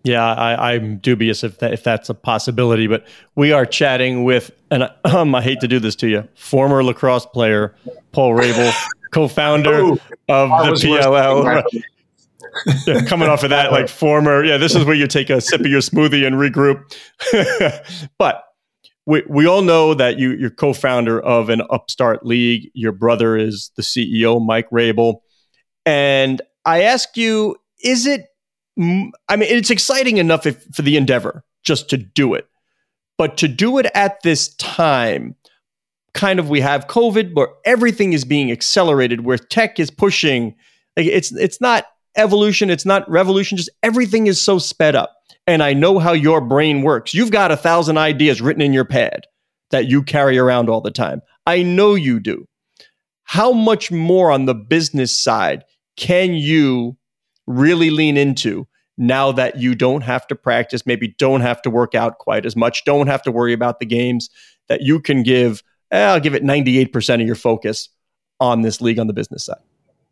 Yeah, 0.03 0.25
I, 0.33 0.75
am 0.75 0.97
dubious 0.97 1.45
if 1.45 1.59
that, 1.59 1.75
if 1.75 1.85
that's 1.85 2.09
a 2.09 2.15
possibility. 2.15 2.87
But 2.87 3.07
we 3.35 3.53
are 3.53 3.67
chatting 3.67 4.25
with, 4.25 4.51
and 4.71 4.91
um, 5.05 5.35
I 5.35 5.43
hate 5.43 5.61
to 5.61 5.69
do 5.69 5.79
this 5.79 5.95
to 5.97 6.09
you, 6.09 6.27
former 6.35 6.83
lacrosse 6.83 7.27
player 7.27 7.75
Paul 8.13 8.35
Rabil, 8.35 8.73
co-founder 9.13 9.81
Ooh, 9.81 9.93
of 10.29 10.49
the 10.49 10.87
PLL. 10.87 11.63
Yeah, 12.87 13.05
coming 13.05 13.29
off 13.29 13.43
of 13.43 13.51
that, 13.51 13.73
like 13.73 13.89
former, 13.89 14.45
yeah, 14.45 14.57
this 14.57 14.75
is 14.75 14.85
where 14.85 14.95
you 14.95 15.07
take 15.07 15.31
a 15.31 15.41
sip 15.41 15.61
of 15.61 15.67
your 15.67 15.81
smoothie 15.81 16.27
and 16.27 16.37
regroup. 16.37 16.83
but 18.19 18.45
we, 19.07 19.23
we 19.29 19.47
all 19.47 19.63
know 19.63 19.95
that 19.95 20.19
you, 20.19 20.33
you're 20.33 20.51
co-founder 20.51 21.21
of 21.21 21.49
an 21.49 21.63
upstart 21.71 22.25
league. 22.25 22.71
Your 22.75 22.93
brother 22.93 23.37
is 23.37 23.71
the 23.77 23.83
CEO, 23.83 24.45
Mike 24.45 24.69
Rabil. 24.71 25.21
And 25.87 26.43
I 26.65 26.83
ask 26.83 27.17
you, 27.17 27.57
is 27.83 28.07
it, 28.07 28.27
I 28.79 29.37
mean, 29.37 29.49
it's 29.49 29.71
exciting 29.71 30.19
enough 30.19 30.47
if, 30.47 30.65
for 30.75 30.83
the 30.83 30.97
endeavor 30.97 31.45
just 31.63 31.91
to 31.91 31.97
do 31.97 32.35
it. 32.35 32.47
But 33.19 33.37
to 33.39 33.49
do 33.49 33.79
it 33.79 33.87
at 33.95 34.23
this 34.23 34.55
time, 34.55 35.35
kind 36.15 36.39
of 36.39 36.49
we 36.49 36.61
have 36.61 36.87
COVID, 36.87 37.35
where 37.35 37.49
everything 37.65 38.13
is 38.13 38.25
being 38.25 38.51
accelerated, 38.51 39.25
where 39.25 39.39
tech 39.39 39.79
is 39.79 39.91
pushing. 39.91 40.55
Like 40.97 41.07
it's 41.07 41.33
it's 41.33 41.61
not 41.61 41.85
evolution, 42.17 42.71
it's 42.71 42.87
not 42.87 43.09
revolution, 43.11 43.57
just 43.57 43.71
everything 43.83 44.27
is 44.27 44.43
so 44.43 44.59
sped 44.59 44.95
up. 44.97 45.17
And 45.47 45.63
I 45.63 45.73
know 45.73 45.99
how 45.99 46.13
your 46.13 46.41
brain 46.41 46.83
works. 46.83 47.15
You've 47.15 47.31
got 47.31 47.51
a 47.51 47.57
thousand 47.57 47.99
ideas 47.99 48.41
written 48.41 48.63
in 48.63 48.73
your 48.73 48.85
pad 48.85 49.27
that 49.71 49.87
you 49.87 50.03
carry 50.03 50.39
around 50.39 50.69
all 50.69 50.81
the 50.81 50.91
time. 50.91 51.23
I 51.47 51.63
know 51.63 51.95
you 51.95 52.21
do. 52.21 52.47
how 53.31 53.53
much 53.53 53.93
more 53.93 54.33
on 54.33 54.47
the 54.47 54.55
business 54.55 55.17
side 55.17 55.65
can 55.97 56.35
you 56.35 56.97
really 57.47 57.91
lean 57.91 58.17
into 58.17 58.67
now 58.99 59.31
that 59.31 59.57
you 59.57 59.77
don't 59.77 60.03
have 60.03 60.27
to 60.27 60.35
practice, 60.35 60.85
maybe 60.85 61.15
don't 61.17 61.41
have 61.41 61.63
to 61.63 61.71
work 61.71 61.95
out 61.95 62.19
quite 62.19 62.45
as 62.45 62.57
much, 62.57 62.85
don't 62.85 63.07
have 63.07 63.23
to 63.23 63.31
worry 63.31 63.53
about 63.53 63.79
the 63.79 63.87
games, 63.87 64.29
that 64.69 64.81
you 64.83 64.99
can 64.99 65.23
give, 65.23 65.63
eh, 65.93 66.07
I'll 66.07 66.19
give 66.19 66.35
it 66.35 66.43
98% 66.43 67.21
of 67.21 67.27
your 67.27 67.37
focus 67.37 67.89
on 68.41 68.63
this 68.63 68.81
league 68.81 68.99
on 68.99 69.07
the 69.07 69.13
business 69.13 69.45
side? 69.45 69.61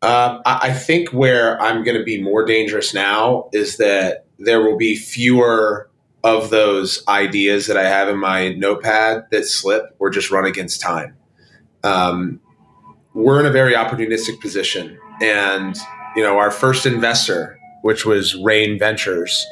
Uh, 0.01 0.39
I 0.45 0.71
think 0.71 1.09
where 1.09 1.61
I'm 1.61 1.83
going 1.83 1.97
to 1.97 2.03
be 2.03 2.21
more 2.21 2.45
dangerous 2.45 2.93
now 2.93 3.49
is 3.51 3.77
that 3.77 4.25
there 4.37 4.61
will 4.61 4.77
be 4.77 4.95
fewer 4.95 5.89
of 6.23 6.49
those 6.49 7.03
ideas 7.07 7.67
that 7.67 7.75
I 7.77 7.83
have 7.83 8.07
in 8.07 8.17
my 8.17 8.53
notepad 8.53 9.25
that 9.31 9.45
slip 9.45 9.95
or 9.99 10.09
just 10.09 10.31
run 10.31 10.45
against 10.45 10.79
time. 10.79 11.17
Um, 11.83 12.39
we're 13.13 13.39
in 13.41 13.45
a 13.45 13.51
very 13.51 13.73
opportunistic 13.73 14.39
position, 14.39 14.97
and 15.21 15.77
you 16.15 16.23
know 16.23 16.37
our 16.37 16.51
first 16.51 16.85
investor, 16.85 17.59
which 17.81 18.05
was 18.05 18.35
Raine 18.35 18.79
Ventures, 18.79 19.45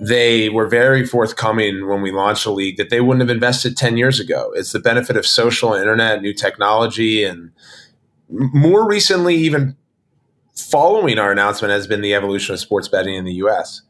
they 0.00 0.48
were 0.48 0.66
very 0.66 1.06
forthcoming 1.06 1.86
when 1.86 2.02
we 2.02 2.12
launched 2.12 2.44
the 2.44 2.50
league 2.52 2.76
that 2.76 2.90
they 2.90 3.00
wouldn't 3.00 3.28
have 3.28 3.34
invested 3.34 3.76
10 3.76 3.96
years 3.96 4.18
ago. 4.20 4.52
It's 4.54 4.72
the 4.72 4.80
benefit 4.80 5.16
of 5.16 5.26
social 5.26 5.74
internet, 5.74 6.22
new 6.22 6.34
technology, 6.34 7.24
and 7.24 7.52
more 8.28 8.86
recently, 8.86 9.36
even 9.36 9.76
following 10.54 11.18
our 11.18 11.32
announcement 11.32 11.72
has 11.72 11.86
been 11.86 12.00
the 12.00 12.14
evolution 12.14 12.54
of 12.54 12.60
sports 12.60 12.88
betting 12.88 13.14
in 13.14 13.24
the 13.24 13.34
U.S. 13.34 13.82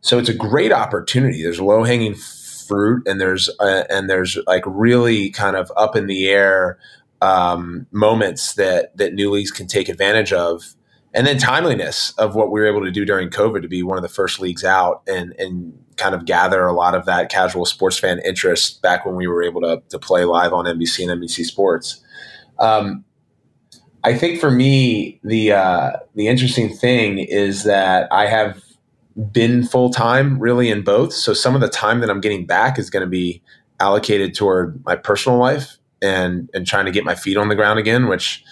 So 0.00 0.18
it's 0.18 0.28
a 0.28 0.34
great 0.34 0.72
opportunity. 0.72 1.42
There's 1.42 1.60
low 1.60 1.84
hanging 1.84 2.14
fruit, 2.14 3.06
and 3.06 3.20
there's 3.20 3.50
uh, 3.60 3.84
and 3.90 4.08
there's 4.08 4.38
like 4.46 4.62
really 4.66 5.30
kind 5.30 5.56
of 5.56 5.70
up 5.76 5.96
in 5.96 6.06
the 6.06 6.28
air 6.28 6.78
um, 7.20 7.86
moments 7.90 8.54
that 8.54 8.96
that 8.96 9.12
new 9.14 9.30
leagues 9.30 9.50
can 9.50 9.66
take 9.66 9.88
advantage 9.88 10.32
of, 10.32 10.74
and 11.12 11.26
then 11.26 11.36
timeliness 11.36 12.12
of 12.12 12.34
what 12.34 12.50
we 12.50 12.60
were 12.60 12.66
able 12.66 12.84
to 12.84 12.90
do 12.90 13.04
during 13.04 13.28
COVID 13.28 13.62
to 13.62 13.68
be 13.68 13.82
one 13.82 13.98
of 13.98 14.02
the 14.02 14.08
first 14.08 14.40
leagues 14.40 14.64
out 14.64 15.02
and 15.06 15.34
and 15.38 15.78
kind 15.96 16.14
of 16.14 16.24
gather 16.24 16.64
a 16.66 16.72
lot 16.72 16.94
of 16.94 17.04
that 17.04 17.30
casual 17.30 17.66
sports 17.66 17.98
fan 17.98 18.20
interest 18.24 18.80
back 18.80 19.04
when 19.04 19.16
we 19.16 19.26
were 19.26 19.42
able 19.42 19.60
to 19.60 19.82
to 19.90 19.98
play 19.98 20.24
live 20.24 20.52
on 20.52 20.64
NBC 20.64 21.10
and 21.10 21.20
NBC 21.20 21.44
Sports. 21.44 22.00
Um, 22.58 23.04
I 24.02 24.16
think 24.16 24.40
for 24.40 24.50
me, 24.50 25.20
the 25.22 25.52
uh, 25.52 25.92
the 26.14 26.28
interesting 26.28 26.74
thing 26.74 27.18
is 27.18 27.64
that 27.64 28.08
I 28.12 28.26
have 28.26 28.62
been 29.32 29.64
full 29.64 29.90
time 29.90 30.38
really 30.38 30.70
in 30.70 30.82
both. 30.82 31.12
So 31.12 31.34
some 31.34 31.54
of 31.54 31.60
the 31.60 31.68
time 31.68 32.00
that 32.00 32.10
I'm 32.10 32.20
getting 32.20 32.46
back 32.46 32.78
is 32.78 32.88
going 32.88 33.02
to 33.02 33.10
be 33.10 33.42
allocated 33.78 34.34
toward 34.34 34.82
my 34.84 34.96
personal 34.96 35.38
life 35.38 35.78
and 36.00 36.48
and 36.54 36.66
trying 36.66 36.86
to 36.86 36.92
get 36.92 37.04
my 37.04 37.14
feet 37.14 37.36
on 37.36 37.48
the 37.48 37.54
ground 37.54 37.78
again, 37.78 38.08
which 38.08 38.42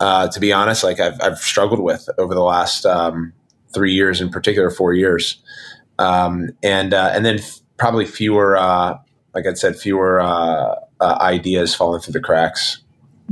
uh, 0.00 0.28
to 0.28 0.40
be 0.40 0.52
honest, 0.52 0.84
like 0.84 1.00
I've, 1.00 1.20
I've 1.20 1.38
struggled 1.38 1.80
with 1.80 2.08
over 2.18 2.34
the 2.34 2.42
last 2.42 2.84
um, 2.86 3.32
three 3.72 3.92
years, 3.92 4.20
in 4.20 4.30
particular 4.30 4.70
four 4.70 4.92
years, 4.92 5.42
um, 5.98 6.50
and 6.62 6.92
uh, 6.92 7.10
and 7.14 7.24
then 7.24 7.38
f- 7.38 7.60
probably 7.78 8.06
fewer, 8.06 8.56
uh, 8.56 8.98
like 9.34 9.46
I 9.46 9.54
said, 9.54 9.76
fewer 9.76 10.20
uh, 10.20 10.74
uh, 11.00 11.18
ideas 11.20 11.74
falling 11.74 12.00
through 12.00 12.12
the 12.12 12.20
cracks. 12.20 12.82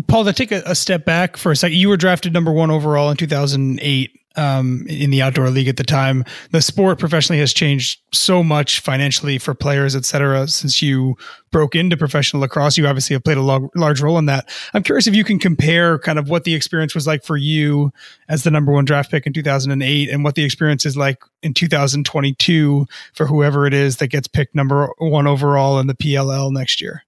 Paul, 0.09 0.25
to 0.25 0.33
take 0.33 0.53
a, 0.53 0.63
a, 0.67 0.75
step 0.75 1.05
back 1.05 1.37
for 1.37 1.53
a 1.53 1.57
second, 1.57 1.79
you 1.79 1.89
were 1.89 1.97
drafted 1.97 2.33
number 2.33 2.53
one 2.53 2.71
overall 2.71 3.11
in 3.11 3.17
2008 3.17 4.21
um, 4.37 4.85
in 4.89 5.11
the 5.11 5.23
outdoor 5.23 5.51
league 5.51 5.69
at 5.69 5.77
the 5.77 5.85
time. 5.85 6.25
The 6.51 6.61
sport 6.61 6.99
professionally 6.99 7.39
has 7.41 7.53
changed 7.53 8.01
so 8.13 8.43
much 8.43 8.81
financially 8.81 9.39
for 9.39 9.55
players, 9.55 9.95
et 9.95 10.05
cetera, 10.05 10.49
since 10.49 10.83
you 10.83 11.17
broke 11.51 11.75
into 11.75 11.97
professional 11.97 12.43
lacrosse. 12.43 12.77
You 12.77 12.87
obviously 12.87 13.15
have 13.15 13.25
played 13.25 13.37
a 13.37 13.43
log, 13.43 13.71
large 13.77 14.01
role 14.01 14.19
in 14.19 14.27
that. 14.27 14.49
I'm 14.73 14.83
curious 14.83 15.07
if 15.07 15.15
you 15.15 15.25
can 15.25 15.39
compare 15.39 15.99
kind 15.99 16.19
of 16.19 16.29
what 16.29 16.45
the 16.45 16.55
experience 16.55 16.95
was 16.95 17.07
like 17.07 17.23
for 17.23 17.37
you 17.37 17.93
as 18.29 18.43
the 18.43 18.51
number 18.51 18.73
one 18.73 18.85
draft 18.85 19.11
pick 19.11 19.27
in 19.27 19.33
2008 19.33 20.09
and 20.11 20.25
what 20.25 20.35
the 20.35 20.45
experience 20.45 20.85
is 20.85 20.97
like 20.97 21.23
in 21.43 21.55
2022 21.55 22.87
for 23.13 23.27
whoever 23.27 23.67
it 23.67 23.75
is 23.75 23.99
that 23.99 24.09
gets 24.09 24.27
picked 24.27 24.55
number 24.55 24.91
one 24.99 25.27
overall 25.27 25.79
in 25.79 25.87
the 25.87 25.95
PLL 25.95 26.51
next 26.51 26.81
year. 26.81 27.05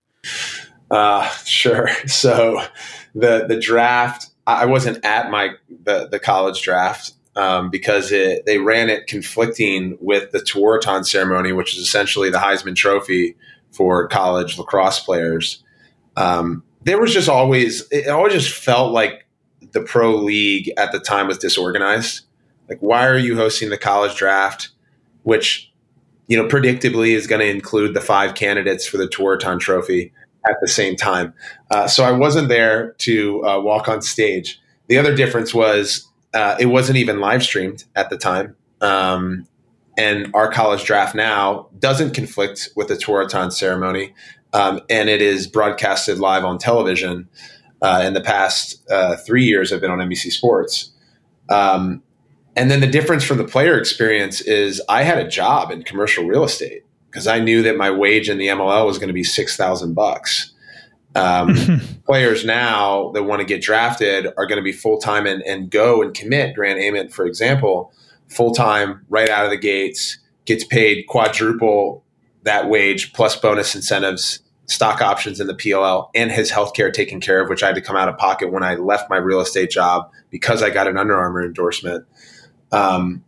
Uh, 0.91 1.29
sure. 1.45 1.89
So 2.07 2.63
the 3.15 3.47
the 3.47 3.59
draft, 3.59 4.29
I 4.47 4.67
wasn't 4.67 5.05
at 5.05 5.31
my 5.31 5.51
the, 5.85 6.09
the 6.09 6.19
college 6.19 6.63
draft 6.63 7.13
um, 7.35 7.71
because 7.71 8.13
it, 8.13 8.47
they 8.47 8.59
ran 8.59 8.89
it 8.89 9.07
conflicting 9.07 9.99
with 10.01 10.33
the 10.33 10.39
Tewaaraton 10.39 11.07
ceremony, 11.07 11.53
which 11.53 11.77
is 11.77 11.83
essentially 11.83 12.31
the 12.31 12.39
Heisman 12.39 12.77
Trophy 12.77 13.37
for 13.73 14.09
college 14.09 14.59
lacrosse 14.59 15.01
players. 15.01 15.63
Um, 16.17 16.63
there 16.83 16.99
was 16.99 17.13
just 17.13 17.29
always 17.29 17.87
it 17.91 18.09
always 18.09 18.33
just 18.33 18.53
felt 18.53 18.93
like 18.93 19.27
the 19.73 19.83
pro 19.83 20.17
league 20.17 20.73
at 20.77 20.93
the 20.93 21.01
time 21.01 21.27
was 21.27 21.39
disorganized. 21.39 22.23
Like, 22.69 22.79
why 22.81 23.07
are 23.07 23.19
you 23.19 23.37
hosting 23.37 23.71
the 23.71 23.79
college 23.79 24.17
draft, 24.17 24.71
which 25.23 25.73
you 26.27 26.37
know 26.37 26.49
predictably 26.49 27.11
is 27.11 27.27
going 27.27 27.41
to 27.41 27.49
include 27.49 27.95
the 27.95 28.01
five 28.01 28.35
candidates 28.35 28.87
for 28.87 28.97
the 28.97 29.07
Tewaaraton 29.07 29.61
Trophy? 29.61 30.13
At 30.49 30.57
the 30.61 30.69
same 30.69 30.97
time. 30.97 31.35
Uh, 31.71 31.87
so 31.87 32.05
I 32.05 32.13
wasn't 32.13 32.49
there 32.49 32.93
to 32.99 33.47
uh, 33.47 33.61
walk 33.61 33.89
on 33.89 34.03
stage. 34.03 34.61
The 34.89 34.99
other 34.99 35.15
difference 35.15 35.53
was 35.53 36.09
uh, 36.35 36.57
it 36.61 36.67
wasn't 36.67 36.99
even 36.99 37.21
live 37.21 37.43
streamed 37.43 37.85
at 37.95 38.11
the 38.11 38.17
time. 38.17 38.57
Um, 38.81 39.47
and 39.99 40.31
our 40.35 40.51
college 40.51 40.85
draft 40.85 41.15
now 41.15 41.69
doesn't 41.79 42.15
conflict 42.15 42.71
with 42.77 42.89
the 42.89 42.95
Tewaaraton 42.95 43.53
ceremony. 43.53 44.15
Um, 44.53 44.81
and 44.91 45.09
it 45.09 45.23
is 45.23 45.47
broadcasted 45.47 46.19
live 46.19 46.45
on 46.45 46.59
television. 46.59 47.29
Uh, 47.83 48.03
in 48.07 48.15
the 48.15 48.23
past 48.23 48.83
uh, 48.91 49.17
three 49.17 49.45
years, 49.45 49.73
I've 49.73 49.81
been 49.83 49.91
on 49.91 49.99
NBC 49.99 50.33
Sports. 50.33 50.93
Um, 51.51 52.03
and 52.57 52.71
then 52.71 52.81
the 52.81 52.87
difference 52.87 53.23
from 53.23 53.37
the 53.37 53.45
player 53.45 53.79
experience 53.79 54.41
is 54.41 54.81
I 54.89 55.03
had 55.03 55.19
a 55.19 55.29
job 55.29 55.71
in 55.71 55.83
commercial 55.83 56.25
real 56.25 56.43
estate 56.43 56.86
because 57.17 57.27
I 57.27 57.41
knew 57.41 57.63
that 57.63 57.79
my 57.79 57.91
wage 57.91 58.29
in 58.29 58.37
the 58.37 58.49
MLL 58.49 58.85
was 58.85 58.99
going 58.99 59.09
to 59.09 59.15
be 59.15 59.25
six 59.25 59.57
thousand 59.57 59.95
bucks. 59.95 60.53
Um, 61.15 61.81
players 62.05 62.45
now 62.45 63.11
that 63.13 63.23
want 63.23 63.41
to 63.41 63.47
get 63.47 63.63
drafted 63.63 64.27
are 64.37 64.45
going 64.45 64.59
to 64.59 64.63
be 64.63 64.73
full 64.73 64.99
time 64.99 65.25
and, 65.25 65.43
and 65.45 65.71
go 65.71 66.03
and 66.03 66.13
commit. 66.13 66.55
Grant 66.55 66.79
Ament, 66.79 67.15
for 67.15 67.25
example, 67.25 67.91
full 68.29 68.53
time 68.53 69.07
right 69.09 69.31
out 69.31 69.47
of 69.47 69.51
the 69.51 69.57
gates, 69.57 70.19
gets 70.45 70.63
paid 70.63 71.07
quadruple 71.07 72.05
that 72.43 72.69
wage 72.69 73.15
plus 73.15 73.35
bonus 73.35 73.75
incentives, 73.75 74.41
stock 74.67 75.01
options 75.01 75.41
in 75.41 75.47
the 75.47 75.55
PLL, 75.55 76.11
and 76.15 76.31
his 76.31 76.51
health 76.51 76.75
care 76.75 76.91
taken 76.91 77.19
care 77.19 77.41
of, 77.41 77.49
which 77.49 77.63
I 77.63 77.69
had 77.69 77.77
to 77.77 77.81
come 77.81 77.97
out 77.97 78.11
of 78.11 78.19
pocket 78.19 78.53
when 78.53 78.63
I 78.63 78.75
left 78.75 79.09
my 79.09 79.17
real 79.17 79.41
estate 79.41 79.71
job 79.71 80.11
because 80.29 80.63
I 80.63 80.69
got 80.69 80.87
an 80.87 80.99
Under 80.99 81.17
Armour 81.17 81.43
endorsement. 81.47 82.05
Um, 82.73 83.25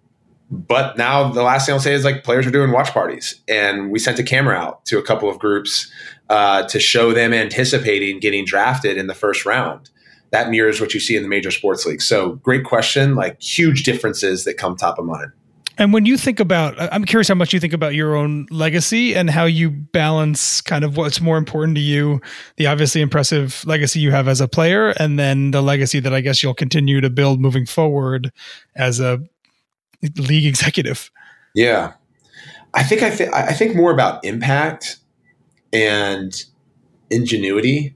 but 0.50 0.96
now 0.96 1.30
the 1.30 1.42
last 1.42 1.66
thing 1.66 1.74
I'll 1.74 1.80
say 1.80 1.94
is 1.94 2.04
like 2.04 2.24
players 2.24 2.46
are 2.46 2.50
doing 2.50 2.72
watch 2.72 2.90
parties, 2.90 3.40
and 3.48 3.90
we 3.90 3.98
sent 3.98 4.18
a 4.18 4.22
camera 4.22 4.56
out 4.56 4.84
to 4.86 4.98
a 4.98 5.02
couple 5.02 5.28
of 5.28 5.38
groups 5.38 5.90
uh, 6.28 6.64
to 6.68 6.80
show 6.80 7.12
them 7.12 7.32
anticipating 7.32 8.18
getting 8.18 8.44
drafted 8.44 8.96
in 8.96 9.06
the 9.06 9.14
first 9.14 9.44
round. 9.44 9.90
That 10.30 10.50
mirrors 10.50 10.80
what 10.80 10.92
you 10.94 11.00
see 11.00 11.16
in 11.16 11.22
the 11.22 11.28
major 11.28 11.50
sports 11.50 11.86
leagues. 11.86 12.06
So, 12.06 12.32
great 12.36 12.64
question. 12.64 13.14
Like 13.14 13.40
huge 13.40 13.82
differences 13.82 14.44
that 14.44 14.54
come 14.54 14.76
top 14.76 14.98
of 14.98 15.06
mind. 15.06 15.32
And 15.78 15.92
when 15.92 16.06
you 16.06 16.16
think 16.16 16.40
about, 16.40 16.74
I'm 16.92 17.04
curious 17.04 17.28
how 17.28 17.36
much 17.36 17.52
you 17.52 17.60
think 17.60 17.72
about 17.72 17.94
your 17.94 18.16
own 18.16 18.46
legacy 18.50 19.14
and 19.14 19.30
how 19.30 19.44
you 19.44 19.70
balance 19.70 20.60
kind 20.60 20.82
of 20.84 20.96
what's 20.96 21.20
more 21.20 21.38
important 21.38 21.76
to 21.76 21.80
you, 21.80 22.20
the 22.56 22.66
obviously 22.66 23.00
impressive 23.00 23.64
legacy 23.64 24.00
you 24.00 24.10
have 24.10 24.26
as 24.26 24.40
a 24.40 24.48
player, 24.48 24.88
and 24.98 25.20
then 25.20 25.52
the 25.52 25.62
legacy 25.62 26.00
that 26.00 26.12
I 26.12 26.20
guess 26.20 26.42
you'll 26.42 26.52
continue 26.52 27.00
to 27.00 27.10
build 27.10 27.40
moving 27.40 27.64
forward 27.64 28.32
as 28.74 28.98
a 28.98 29.20
league 30.16 30.46
executive. 30.46 31.10
Yeah, 31.54 31.94
I 32.74 32.82
think 32.82 33.02
I, 33.02 33.10
th- 33.10 33.30
I 33.32 33.52
think 33.52 33.74
more 33.74 33.92
about 33.92 34.24
impact 34.24 34.98
and 35.72 36.44
ingenuity 37.10 37.94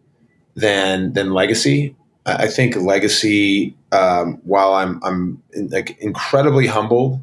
than 0.55 1.13
than 1.13 1.33
legacy. 1.33 1.97
I 2.25 2.47
think 2.47 2.77
legacy. 2.77 3.77
Um, 3.91 4.41
while 4.45 4.75
I'm 4.75 5.01
I'm 5.03 5.43
like 5.71 5.99
incredibly 6.01 6.67
humbled 6.67 7.23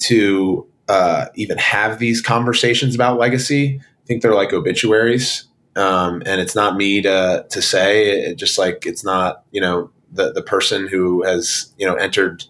to 0.00 0.66
uh, 0.88 1.26
even 1.36 1.58
have 1.58 1.98
these 1.98 2.20
conversations 2.20 2.94
about 2.94 3.18
legacy, 3.18 3.80
I 3.80 4.06
think 4.06 4.22
they're 4.22 4.34
like 4.34 4.52
obituaries, 4.52 5.44
um, 5.76 6.22
and 6.26 6.40
it's 6.40 6.54
not 6.54 6.76
me 6.76 7.02
to 7.02 7.46
to 7.48 7.62
say. 7.62 8.10
It 8.10 8.36
just 8.36 8.58
like 8.58 8.84
it's 8.86 9.04
not 9.04 9.44
you 9.52 9.60
know 9.60 9.90
the 10.10 10.32
the 10.32 10.42
person 10.42 10.88
who 10.88 11.22
has 11.22 11.72
you 11.78 11.86
know 11.86 11.94
entered 11.94 12.44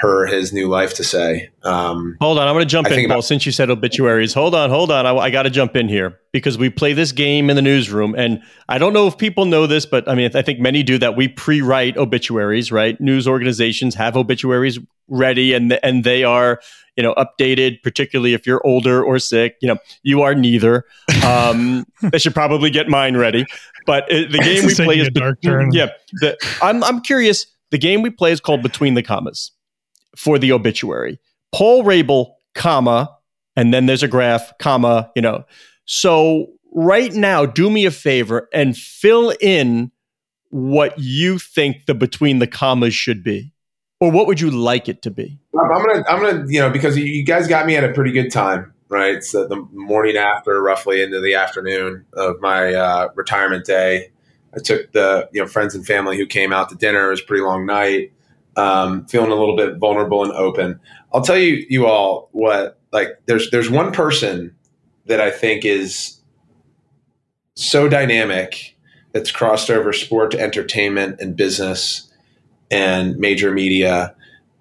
her 0.00 0.26
his 0.26 0.52
new 0.52 0.66
life 0.68 0.94
to 0.94 1.04
say. 1.04 1.50
Um, 1.62 2.16
hold 2.20 2.38
on, 2.38 2.48
I'm 2.48 2.54
going 2.54 2.64
to 2.64 2.70
jump 2.70 2.88
I 2.88 2.94
in, 2.94 2.96
Paul. 3.06 3.18
about- 3.18 3.24
since 3.24 3.44
you 3.46 3.52
said 3.52 3.70
obituaries, 3.70 4.32
hold 4.32 4.54
on, 4.54 4.70
hold 4.70 4.90
on. 4.90 5.06
I, 5.06 5.14
I 5.14 5.30
got 5.30 5.42
to 5.42 5.50
jump 5.50 5.76
in 5.76 5.88
here 5.88 6.18
because 6.32 6.56
we 6.56 6.70
play 6.70 6.92
this 6.94 7.12
game 7.12 7.50
in 7.50 7.56
the 7.56 7.62
newsroom, 7.62 8.14
and 8.16 8.42
I 8.68 8.78
don't 8.78 8.92
know 8.92 9.06
if 9.06 9.18
people 9.18 9.44
know 9.44 9.66
this, 9.66 9.84
but 9.86 10.08
I 10.08 10.14
mean, 10.14 10.30
I 10.34 10.42
think 10.42 10.58
many 10.58 10.82
do 10.82 10.98
that. 10.98 11.16
We 11.16 11.28
pre-write 11.28 11.96
obituaries, 11.96 12.72
right? 12.72 13.00
News 13.00 13.28
organizations 13.28 13.94
have 13.94 14.16
obituaries 14.16 14.78
ready, 15.08 15.52
and 15.52 15.78
and 15.82 16.02
they 16.04 16.24
are 16.24 16.60
you 16.96 17.02
know 17.02 17.14
updated, 17.14 17.82
particularly 17.82 18.32
if 18.32 18.46
you're 18.46 18.66
older 18.66 19.02
or 19.04 19.18
sick. 19.18 19.56
You 19.60 19.68
know, 19.68 19.78
you 20.02 20.22
are 20.22 20.34
neither. 20.34 20.84
Um, 21.26 21.84
they 22.02 22.18
should 22.18 22.34
probably 22.34 22.70
get 22.70 22.88
mine 22.88 23.16
ready. 23.16 23.44
But 23.86 24.04
uh, 24.04 24.28
the 24.30 24.38
game 24.42 24.64
we 24.64 24.74
play 24.74 24.98
is 24.98 25.08
a 25.08 25.10
dark 25.10 25.42
turn. 25.42 25.70
yeah. 25.72 25.88
The, 26.20 26.38
I'm 26.62 26.82
I'm 26.84 27.00
curious. 27.00 27.46
The 27.70 27.78
game 27.78 28.02
we 28.02 28.10
play 28.10 28.32
is 28.32 28.40
called 28.40 28.62
Between 28.62 28.94
the 28.94 29.02
Commas 29.02 29.52
for 30.16 30.38
the 30.38 30.52
obituary. 30.52 31.18
Paul 31.52 31.84
Rabil, 31.84 32.32
comma, 32.54 33.08
and 33.56 33.72
then 33.74 33.86
there's 33.86 34.02
a 34.02 34.08
graph, 34.08 34.52
comma, 34.58 35.10
you 35.16 35.22
know. 35.22 35.44
So 35.84 36.46
right 36.72 37.12
now, 37.12 37.46
do 37.46 37.68
me 37.70 37.84
a 37.86 37.90
favor 37.90 38.48
and 38.52 38.76
fill 38.76 39.32
in 39.40 39.90
what 40.50 40.98
you 40.98 41.38
think 41.38 41.86
the 41.86 41.94
between 41.94 42.38
the 42.38 42.46
commas 42.46 42.94
should 42.94 43.22
be. 43.22 43.52
Or 44.00 44.10
what 44.10 44.26
would 44.26 44.40
you 44.40 44.50
like 44.50 44.88
it 44.88 45.02
to 45.02 45.10
be? 45.10 45.38
I'm 45.58 45.68
gonna, 45.68 46.04
I'm 46.08 46.22
gonna, 46.22 46.44
you 46.48 46.58
know, 46.60 46.70
because 46.70 46.96
you- 46.96 47.04
you 47.04 47.24
guys 47.24 47.46
got 47.46 47.66
me 47.66 47.76
at 47.76 47.84
a 47.84 47.92
pretty 47.92 48.12
good 48.12 48.30
time, 48.32 48.72
right? 48.88 49.22
So 49.22 49.46
the 49.46 49.56
morning 49.72 50.16
after, 50.16 50.60
roughly 50.62 51.02
into 51.02 51.20
the 51.20 51.34
afternoon 51.34 52.06
of 52.14 52.40
my 52.40 52.72
uh, 52.74 53.08
retirement 53.14 53.66
day, 53.66 54.10
I 54.56 54.60
took 54.60 54.90
the, 54.92 55.28
you 55.32 55.40
know, 55.40 55.46
friends 55.46 55.74
and 55.74 55.86
family 55.86 56.16
who 56.16 56.26
came 56.26 56.52
out 56.52 56.70
to 56.70 56.76
dinner. 56.76 57.08
It 57.08 57.10
was 57.10 57.20
a 57.20 57.24
pretty 57.24 57.42
long 57.42 57.66
night. 57.66 58.12
Um, 58.60 59.06
feeling 59.06 59.30
a 59.30 59.36
little 59.36 59.56
bit 59.56 59.78
vulnerable 59.78 60.22
and 60.22 60.32
open. 60.32 60.80
I'll 61.14 61.22
tell 61.22 61.38
you, 61.38 61.64
you 61.68 61.86
all, 61.86 62.28
what 62.32 62.78
like 62.92 63.08
there's 63.26 63.50
there's 63.50 63.70
one 63.70 63.92
person 63.92 64.54
that 65.06 65.20
I 65.20 65.30
think 65.30 65.64
is 65.64 66.20
so 67.54 67.88
dynamic 67.88 68.76
that's 69.12 69.32
crossed 69.32 69.70
over 69.70 69.92
sport 69.92 70.32
to 70.32 70.40
entertainment 70.40 71.20
and 71.20 71.36
business 71.36 72.12
and 72.70 73.16
major 73.16 73.50
media 73.50 74.14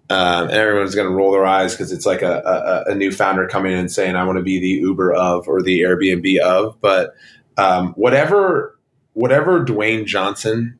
um, 0.09 0.45
and 0.45 0.53
everyone's 0.53 0.95
going 0.95 1.07
to 1.07 1.13
roll 1.13 1.31
their 1.31 1.45
eyes 1.45 1.73
because 1.73 1.91
it's 1.91 2.05
like 2.05 2.23
a, 2.23 2.85
a, 2.87 2.91
a 2.91 2.95
new 2.95 3.11
founder 3.11 3.47
coming 3.47 3.73
in 3.73 3.77
and 3.77 3.91
saying, 3.91 4.15
"I 4.15 4.23
want 4.23 4.37
to 4.37 4.43
be 4.43 4.59
the 4.59 4.81
Uber 4.81 5.13
of 5.13 5.47
or 5.47 5.61
the 5.61 5.81
Airbnb 5.81 6.39
of." 6.39 6.81
But 6.81 7.13
um, 7.57 7.93
whatever 7.93 8.77
whatever 9.13 9.63
Dwayne 9.63 10.05
Johnson 10.05 10.78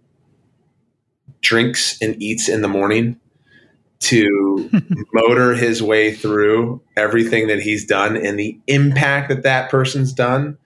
drinks 1.41 2.01
and 2.01 2.22
eats 2.22 2.50
in 2.50 2.62
the 2.62 2.67
morning 2.67 3.19
to 4.00 4.69
motor 5.13 5.53
his 5.53 5.84
way 5.84 6.13
through 6.13 6.81
everything 6.96 7.48
that 7.48 7.62
he's 7.62 7.86
done 7.86 8.15
and 8.15 8.39
the 8.39 8.60
impact 8.67 9.29
that 9.29 9.43
that 9.43 9.69
person's 9.69 10.13
done, 10.13 10.58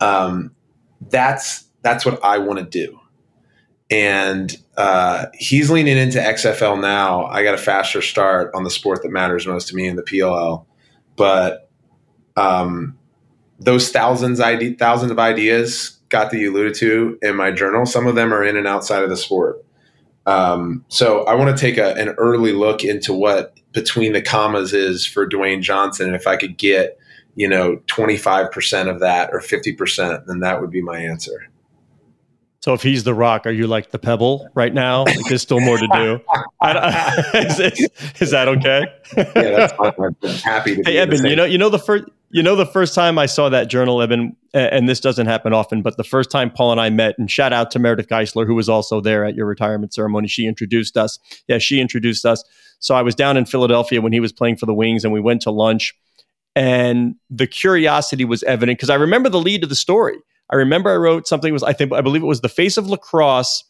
um, 0.00 0.54
that's 1.10 1.64
that's 1.82 2.04
what 2.04 2.22
I 2.24 2.38
want 2.38 2.58
to 2.58 2.64
do 2.64 2.98
and 3.90 4.56
uh, 4.76 5.26
he's 5.34 5.70
leaning 5.70 5.96
into 5.96 6.18
XFL 6.18 6.80
now. 6.80 7.24
I 7.26 7.42
got 7.42 7.54
a 7.54 7.58
faster 7.58 8.02
start 8.02 8.50
on 8.54 8.64
the 8.64 8.70
sport 8.70 9.02
that 9.02 9.10
matters 9.10 9.46
most 9.46 9.68
to 9.68 9.76
me 9.76 9.86
in 9.86 9.96
the 9.96 10.02
PLL, 10.02 10.66
but 11.16 11.70
um, 12.36 12.98
those 13.58 13.90
thousands 13.90 14.40
ide- 14.40 14.78
thousands 14.78 15.10
of 15.10 15.18
ideas, 15.18 15.98
got 16.10 16.30
that 16.30 16.38
you 16.38 16.52
alluded 16.52 16.74
to 16.74 17.18
in 17.22 17.36
my 17.36 17.50
journal. 17.50 17.86
Some 17.86 18.06
of 18.06 18.14
them 18.14 18.32
are 18.32 18.44
in 18.44 18.56
and 18.56 18.66
outside 18.66 19.02
of 19.02 19.10
the 19.10 19.16
sport. 19.16 19.64
Um, 20.28 20.84
so 20.88 21.24
I 21.24 21.34
want 21.34 21.56
to 21.56 21.60
take 21.60 21.78
a, 21.78 21.94
an 21.94 22.10
early 22.18 22.52
look 22.52 22.84
into 22.84 23.14
what 23.14 23.58
between 23.72 24.12
the 24.12 24.20
commas 24.20 24.74
is 24.74 25.06
for 25.06 25.26
Dwayne 25.26 25.62
Johnson, 25.62 26.06
and 26.06 26.14
if 26.14 26.26
I 26.26 26.36
could 26.36 26.58
get 26.58 26.98
you 27.34 27.48
know 27.48 27.80
twenty 27.86 28.18
five 28.18 28.52
percent 28.52 28.90
of 28.90 29.00
that 29.00 29.30
or 29.32 29.40
fifty 29.40 29.72
percent, 29.72 30.26
then 30.26 30.40
that 30.40 30.60
would 30.60 30.70
be 30.70 30.82
my 30.82 30.98
answer. 30.98 31.48
So 32.60 32.74
if 32.74 32.82
he's 32.82 33.04
the 33.04 33.14
rock, 33.14 33.46
are 33.46 33.52
you 33.52 33.66
like 33.68 33.92
the 33.92 33.98
pebble 34.00 34.48
right 34.54 34.74
now? 34.74 35.04
Like 35.04 35.26
there's 35.28 35.42
still 35.42 35.60
more 35.60 35.78
to 35.78 35.86
do. 35.94 36.20
I 36.60 37.22
is, 37.34 37.60
is- 37.60 37.88
is 38.20 38.30
that 38.32 38.48
okay? 38.48 38.86
Yeah, 39.16 39.24
that's 39.32 39.72
fine. 39.74 39.92
I'm 39.98 40.14
happy 40.38 40.74
to. 40.76 40.82
be 40.82 40.90
Hey 40.90 41.00
in 41.00 41.08
the 41.10 41.16
Eben, 41.16 41.26
you 41.30 41.36
know, 41.36 41.44
you 41.44 41.56
know 41.56 41.68
the 41.68 41.78
first, 41.78 42.04
you 42.30 42.42
know 42.42 42.56
the 42.56 42.66
first 42.66 42.94
time 42.96 43.16
I 43.16 43.26
saw 43.26 43.48
that 43.48 43.68
journal, 43.68 44.02
Eben, 44.02 44.36
and 44.54 44.88
this 44.88 44.98
doesn't 44.98 45.26
happen 45.26 45.52
often, 45.52 45.82
but 45.82 45.96
the 45.96 46.04
first 46.04 46.30
time 46.32 46.50
Paul 46.50 46.72
and 46.72 46.80
I 46.80 46.90
met, 46.90 47.14
and 47.16 47.30
shout 47.30 47.52
out 47.52 47.70
to 47.70 47.78
Meredith 47.78 48.08
Geisler, 48.08 48.44
who 48.44 48.56
was 48.56 48.68
also 48.68 49.00
there 49.00 49.24
at 49.24 49.36
your 49.36 49.46
retirement 49.46 49.94
ceremony. 49.94 50.26
She 50.26 50.44
introduced 50.46 50.96
us. 50.96 51.18
Yeah, 51.46 51.58
she 51.58 51.80
introduced 51.80 52.26
us. 52.26 52.42
So 52.80 52.94
I 52.96 53.02
was 53.02 53.14
down 53.14 53.36
in 53.36 53.44
Philadelphia 53.44 54.00
when 54.00 54.12
he 54.12 54.20
was 54.20 54.32
playing 54.32 54.56
for 54.56 54.66
the 54.66 54.74
Wings, 54.74 55.04
and 55.04 55.12
we 55.12 55.20
went 55.20 55.42
to 55.42 55.52
lunch, 55.52 55.94
and 56.56 57.14
the 57.30 57.46
curiosity 57.46 58.24
was 58.24 58.42
evident 58.42 58.78
because 58.78 58.90
I 58.90 58.96
remember 58.96 59.28
the 59.28 59.40
lead 59.40 59.62
of 59.62 59.68
the 59.68 59.76
story. 59.76 60.16
I 60.50 60.56
remember 60.56 60.90
I 60.90 60.96
wrote 60.96 61.28
something 61.28 61.52
was 61.52 61.62
I 61.62 61.72
think 61.72 61.92
I 61.92 62.00
believe 62.00 62.22
it 62.22 62.26
was 62.26 62.40
the 62.40 62.48
face 62.48 62.76
of 62.76 62.88
lacrosse 62.88 63.64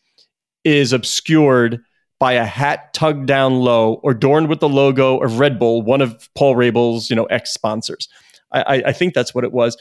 is 0.64 0.92
obscured 0.92 1.80
by 2.18 2.32
a 2.32 2.44
hat 2.44 2.92
tugged 2.94 3.26
down 3.26 3.60
low 3.60 3.94
or 4.02 4.12
adorned 4.12 4.48
with 4.48 4.60
the 4.60 4.68
logo 4.68 5.18
of 5.18 5.38
Red 5.38 5.58
Bull, 5.58 5.82
one 5.82 6.00
of 6.00 6.28
Paul 6.34 6.56
Rabel's, 6.56 7.10
you 7.10 7.16
know, 7.16 7.26
ex 7.26 7.52
sponsors. 7.52 8.08
I, 8.52 8.82
I, 8.86 8.92
think 8.92 9.12
that's 9.12 9.34
what 9.34 9.44
it 9.44 9.52
was. 9.52 9.76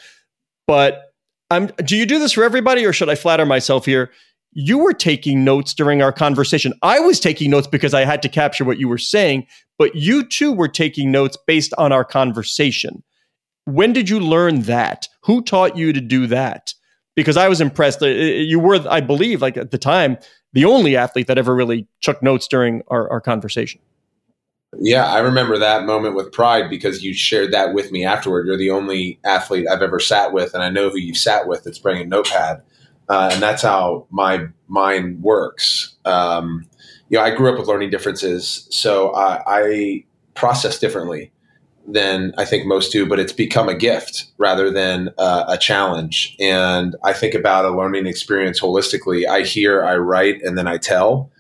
But 0.68 1.14
I'm, 1.50 1.68
do 1.86 1.96
you 1.96 2.06
do 2.06 2.20
this 2.20 2.34
for 2.34 2.44
everybody 2.44 2.86
or 2.86 2.92
should 2.92 3.10
I 3.10 3.16
flatter 3.16 3.46
myself 3.46 3.86
here? 3.86 4.12
You 4.52 4.78
were 4.78 4.94
taking 4.94 5.46
notes 5.46 5.74
during 5.74 6.02
our 6.02 6.12
conversation. 6.12 6.74
I 6.82 7.00
was 7.00 7.20
taking 7.20 7.50
notes 7.50 7.68
because 7.68 7.94
I 7.94 8.04
had 8.04 8.22
to 8.24 8.30
capture 8.30 8.66
what 8.66 8.78
you 8.78 8.90
were 8.90 8.98
saying, 8.98 9.48
but 9.78 9.96
you 9.96 10.26
too 10.26 10.52
were 10.52 10.68
taking 10.68 11.12
notes 11.12 11.38
based 11.48 11.74
on 11.78 11.92
our 11.92 12.04
conversation. 12.04 13.04
When 13.66 13.94
did 13.94 14.10
you 14.10 14.20
learn 14.20 14.64
that? 14.64 15.08
Who 15.24 15.42
taught 15.42 15.78
you 15.78 15.94
to 15.94 16.02
do 16.02 16.28
that? 16.28 16.74
Because 17.18 17.36
I 17.36 17.50
was 17.50 17.60
impressed. 17.60 18.02
Uh, 18.02 18.06
You 18.06 18.60
were, 18.60 18.80
I 18.90 19.02
believe, 19.02 19.42
like 19.42 19.58
at 19.58 19.72
the 19.72 19.78
time, 19.78 20.18
the 20.54 20.64
only 20.64 20.96
athlete 20.96 21.28
that 21.28 21.38
ever 21.38 21.54
really 21.54 21.86
took 22.00 22.24
notes 22.24 22.48
during 22.48 22.84
our, 22.88 23.10
our 23.10 23.20
conversation. 23.20 23.82
Yeah, 24.80 25.06
I 25.06 25.20
remember 25.20 25.58
that 25.58 25.86
moment 25.86 26.16
with 26.16 26.32
pride 26.32 26.70
because 26.70 27.04
you 27.04 27.14
shared 27.14 27.52
that 27.54 27.74
with 27.74 27.92
me 27.92 28.06
afterward. 28.06 28.48
You're 28.48 28.58
the 28.58 28.72
only 28.72 29.20
athlete 29.26 29.66
I've 29.70 29.82
ever 29.82 30.00
sat 30.00 30.32
with, 30.32 30.54
and 30.54 30.62
I 30.62 30.70
know 30.70 30.90
who 30.90 30.98
you've 30.98 31.18
sat 31.18 31.48
with 31.48 31.64
that's 31.64 31.80
bringing 31.80 32.04
a 32.04 32.10
notepad. 32.10 32.62
Uh, 33.10 33.30
and 33.34 33.42
that's 33.42 33.62
how 33.62 34.06
my 34.10 34.48
mind 34.68 35.22
works. 35.24 35.96
Um, 36.06 36.66
you 37.10 37.18
know, 37.18 37.24
I 37.24 37.34
grew 37.34 37.52
up 37.52 37.58
with 37.58 37.68
learning 37.68 37.90
differences, 37.90 38.68
so 38.70 39.14
I, 39.16 39.42
I 39.48 40.04
process 40.34 40.78
differently 40.78 41.32
than 41.88 42.34
I 42.38 42.46
think 42.46 42.66
most 42.66 42.92
do, 42.92 43.06
but 43.06 43.20
it's 43.20 43.34
become 43.34 43.70
a 43.70 43.76
gift 43.76 44.26
rather 44.38 44.70
than 44.70 45.10
uh, 45.18 45.46
a 45.48 45.58
challenge. 45.58 46.36
And 46.40 46.96
I 47.04 47.14
think 47.14 47.34
about 47.34 47.66
a 47.66 47.76
learning 47.76 48.08
experience 48.08 48.60
holistically. 48.60 49.26
I 49.26 49.42
hear, 49.42 49.84
I 49.84 49.96
write, 49.96 50.42
and 50.42 50.58
then 50.58 50.68
I 50.68 50.78
tell. 50.78 51.32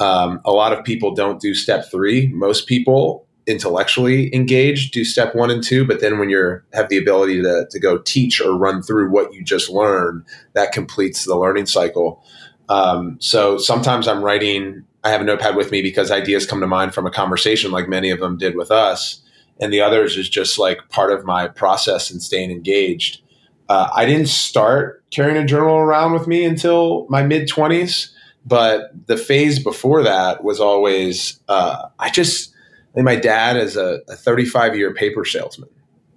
Um, 0.00 0.40
a 0.44 0.50
lot 0.50 0.72
of 0.72 0.84
people 0.84 1.14
don't 1.14 1.40
do 1.40 1.54
step 1.54 1.90
three. 1.90 2.26
Most 2.28 2.66
people 2.66 3.26
intellectually 3.46 4.34
engaged 4.34 4.92
do 4.92 5.04
step 5.04 5.34
one 5.34 5.50
and 5.50 5.62
two, 5.62 5.86
but 5.86 6.00
then 6.00 6.18
when 6.18 6.28
you 6.28 6.60
have 6.72 6.88
the 6.88 6.98
ability 6.98 7.40
to, 7.42 7.66
to 7.70 7.78
go 7.78 7.98
teach 7.98 8.40
or 8.40 8.58
run 8.58 8.82
through 8.82 9.10
what 9.10 9.32
you 9.32 9.42
just 9.42 9.70
learned, 9.70 10.24
that 10.54 10.72
completes 10.72 11.24
the 11.24 11.36
learning 11.36 11.66
cycle. 11.66 12.24
Um, 12.68 13.16
so 13.20 13.56
sometimes 13.56 14.08
I'm 14.08 14.22
writing, 14.22 14.84
I 15.04 15.10
have 15.10 15.20
a 15.20 15.24
notepad 15.24 15.54
with 15.54 15.70
me 15.70 15.80
because 15.80 16.10
ideas 16.10 16.44
come 16.44 16.60
to 16.60 16.66
mind 16.66 16.92
from 16.92 17.06
a 17.06 17.10
conversation 17.10 17.70
like 17.70 17.88
many 17.88 18.10
of 18.10 18.18
them 18.18 18.36
did 18.36 18.56
with 18.56 18.72
us. 18.72 19.22
And 19.60 19.72
the 19.72 19.80
others 19.80 20.16
is 20.16 20.28
just 20.28 20.58
like 20.58 20.88
part 20.88 21.12
of 21.12 21.24
my 21.24 21.48
process 21.48 22.10
and 22.10 22.22
staying 22.22 22.50
engaged. 22.50 23.22
Uh, 23.68 23.88
I 23.94 24.04
didn't 24.04 24.28
start 24.28 25.02
carrying 25.10 25.36
a 25.36 25.46
journal 25.46 25.76
around 25.76 26.12
with 26.12 26.26
me 26.26 26.44
until 26.44 27.06
my 27.08 27.22
mid 27.22 27.48
20s 27.48 28.10
but 28.46 28.92
the 29.08 29.16
phase 29.16 29.58
before 29.58 30.04
that 30.04 30.44
was 30.44 30.60
always 30.60 31.40
uh, 31.48 31.88
I 31.98 32.10
just 32.10 32.54
I 32.92 32.94
think 32.94 33.04
my 33.04 33.16
dad 33.16 33.56
is 33.56 33.76
a, 33.76 34.00
a 34.08 34.14
35 34.14 34.76
year 34.76 34.94
paper 34.94 35.24
salesman, 35.24 35.68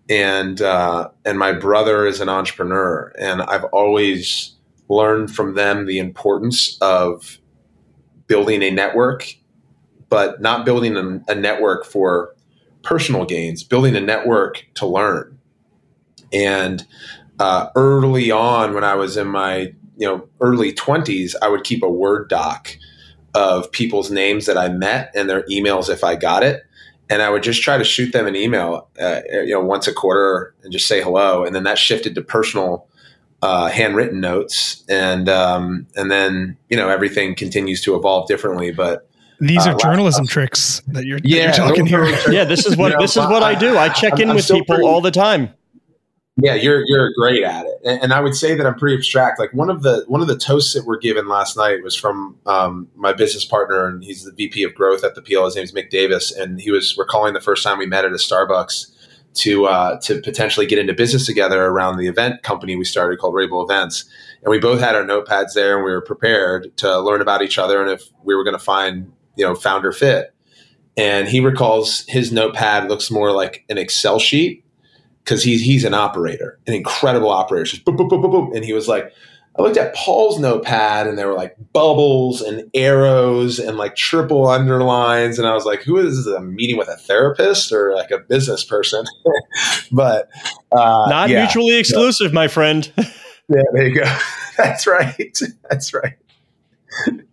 and 0.07 0.61
uh, 0.61 1.09
and 1.25 1.39
my 1.39 1.51
brother 1.51 2.05
is 2.05 2.21
an 2.21 2.29
entrepreneur, 2.29 3.11
and 3.17 3.41
I've 3.41 3.65
always 3.65 4.55
learned 4.89 5.33
from 5.35 5.55
them 5.55 5.87
the 5.87 5.97
importance 5.97 6.77
of 6.81 7.39
building 8.27 8.61
a 8.61 8.69
network, 8.69 9.33
but 10.07 10.39
not 10.39 10.65
building 10.65 10.95
a, 10.95 11.31
a 11.31 11.35
network 11.35 11.83
for 11.83 12.35
personal 12.83 13.25
gains, 13.25 13.63
building 13.63 13.95
a 13.95 14.01
network 14.01 14.65
to 14.75 14.85
learn. 14.85 15.39
And 16.31 16.85
uh, 17.39 17.69
early 17.75 18.31
on, 18.31 18.73
when 18.73 18.83
I 18.83 18.95
was 18.95 19.17
in 19.17 19.27
my 19.27 19.73
you 19.99 20.07
know 20.07 20.27
early 20.39 20.71
20s 20.71 21.35
i 21.41 21.49
would 21.49 21.63
keep 21.65 21.83
a 21.83 21.89
word 21.89 22.29
doc 22.29 22.75
of 23.35 23.69
people's 23.71 24.09
names 24.09 24.45
that 24.45 24.57
i 24.57 24.69
met 24.69 25.11
and 25.13 25.29
their 25.29 25.43
emails 25.43 25.89
if 25.89 26.03
i 26.03 26.15
got 26.15 26.41
it. 26.41 26.63
And 27.09 27.21
i 27.21 27.29
would 27.29 27.43
just 27.43 27.61
try 27.61 27.77
to 27.77 27.83
shoot 27.83 28.13
them 28.13 28.25
an 28.25 28.35
email 28.35 28.87
uh, 28.99 29.21
you 29.29 29.53
know 29.53 29.59
once 29.59 29.87
a 29.87 29.93
quarter 29.93 30.55
and 30.63 30.71
just 30.71 30.87
say 30.87 31.01
hello. 31.01 31.43
And 31.43 31.55
then 31.55 31.63
that 31.63 31.77
shifted 31.77 32.15
to 32.15 32.21
personal 32.21 32.87
uh, 33.41 33.69
handwritten 33.69 34.19
notes. 34.19 34.83
And 34.89 35.29
um, 35.29 35.87
and 35.95 36.11
then 36.11 36.57
you 36.69 36.77
know 36.77 36.89
everything 36.89 37.35
continues 37.35 37.81
to 37.83 37.95
evolve 37.95 38.27
differently. 38.27 38.71
But 38.71 39.08
These 39.39 39.65
uh, 39.65 39.69
are 39.69 39.73
last- 39.73 39.83
journalism 39.83 40.27
tricks 40.27 40.81
that 40.87 41.05
you're, 41.05 41.19
that 41.19 41.27
you're 41.29 41.51
talking 41.51 41.85
here. 41.85 42.05
Yeah, 42.29 42.43
this 42.43 42.65
is 42.65 42.75
what 42.77 42.89
You 42.91 42.97
know, 42.97 43.01
this 43.01 43.17
is 43.17 43.25
what 43.27 43.43
I 43.43 43.55
do. 43.55 43.77
I 43.77 43.89
check 43.89 44.13
I'm- 44.13 44.21
in 44.21 44.29
I'm 44.31 44.35
with 44.35 44.47
people 44.47 44.75
pretty- 44.75 44.87
all 44.87 45.01
the 45.01 45.11
time. 45.11 45.53
Yeah, 46.41 46.53
you're 46.53 46.83
you're 46.87 47.11
great 47.15 47.43
at 47.43 47.65
it, 47.65 47.81
and, 47.83 48.01
and 48.01 48.13
I 48.13 48.21
would 48.21 48.33
say 48.33 48.55
that 48.55 48.65
I'm 48.65 48.75
pretty 48.75 48.95
abstract. 48.95 49.39
Like 49.41 49.51
one 49.53 49.69
of 49.69 49.83
the 49.83 50.05
one 50.07 50.21
of 50.21 50.27
the 50.27 50.37
toasts 50.37 50.73
that 50.73 50.85
were 50.85 50.97
given 50.97 51.27
last 51.27 51.57
night 51.57 51.83
was 51.83 51.95
from 51.95 52.37
um, 52.45 52.87
my 52.95 53.11
business 53.11 53.43
partner, 53.43 53.85
and 53.87 54.01
he's 54.01 54.23
the 54.23 54.31
VP 54.31 54.63
of 54.63 54.73
growth 54.73 55.03
at 55.03 55.15
the 55.15 55.21
PL. 55.21 55.43
His 55.43 55.55
name 55.57 55.65
is 55.65 55.73
Mick 55.73 55.89
Davis, 55.89 56.31
and 56.31 56.61
he 56.61 56.71
was 56.71 56.97
recalling 56.97 57.33
the 57.33 57.41
first 57.41 57.61
time 57.61 57.77
we 57.77 57.85
met 57.85 58.05
at 58.05 58.11
a 58.11 58.15
Starbucks 58.15 58.89
to 59.33 59.65
uh, 59.65 59.99
to 59.99 60.21
potentially 60.21 60.65
get 60.65 60.79
into 60.79 60.93
business 60.93 61.25
together 61.25 61.65
around 61.65 61.97
the 61.97 62.07
event 62.07 62.41
company 62.43 62.77
we 62.77 62.85
started 62.85 63.19
called 63.19 63.33
Rabil 63.33 63.61
Events, 63.69 64.05
and 64.41 64.49
we 64.49 64.59
both 64.59 64.79
had 64.79 64.95
our 64.95 65.03
notepads 65.03 65.55
there, 65.55 65.75
and 65.75 65.83
we 65.83 65.91
were 65.91 65.99
prepared 66.01 66.71
to 66.77 67.01
learn 67.01 67.19
about 67.19 67.41
each 67.41 67.57
other 67.57 67.81
and 67.81 67.91
if 67.91 68.05
we 68.23 68.33
were 68.33 68.45
going 68.45 68.57
to 68.57 68.63
find 68.63 69.11
you 69.35 69.45
know 69.45 69.55
founder 69.55 69.91
fit. 69.91 70.33
And 70.97 71.27
he 71.27 71.39
recalls 71.39 72.03
his 72.07 72.31
notepad 72.31 72.89
looks 72.89 73.09
more 73.09 73.31
like 73.31 73.63
an 73.69 73.77
Excel 73.77 74.19
sheet 74.19 74.65
because 75.23 75.43
he's 75.43 75.61
he's 75.61 75.83
an 75.83 75.93
operator, 75.93 76.59
an 76.67 76.73
incredible 76.73 77.29
operator. 77.29 77.65
Just. 77.65 77.87
And 77.87 78.65
he 78.65 78.73
was 78.73 78.87
like, 78.87 79.13
I 79.57 79.61
looked 79.61 79.77
at 79.77 79.93
Paul's 79.93 80.39
notepad 80.39 81.07
and 81.07 81.17
there 81.17 81.27
were 81.27 81.35
like 81.35 81.55
bubbles 81.73 82.41
and 82.41 82.69
arrows 82.73 83.59
and 83.59 83.77
like 83.77 83.95
triple 83.95 84.47
underlines. 84.47 85.37
And 85.37 85.47
I 85.47 85.53
was 85.53 85.65
like, 85.65 85.81
who 85.83 85.97
is 85.97 86.15
this? 86.15 86.33
A 86.33 86.39
meeting 86.39 86.77
with 86.77 86.87
a 86.87 86.95
therapist 86.95 87.71
or 87.71 87.93
like 87.93 88.09
a 88.11 88.19
business 88.19 88.63
person? 88.63 89.05
but 89.91 90.29
uh, 90.71 91.07
Not 91.09 91.29
yeah. 91.29 91.41
mutually 91.41 91.77
exclusive, 91.77 92.33
my 92.33 92.47
friend. 92.47 92.91
Yeah, 93.51 93.63
there 93.73 93.87
you 93.87 93.95
go. 93.95 94.17
That's 94.57 94.85
right. 94.85 95.37
That's 95.71 95.91
right. 95.91 96.13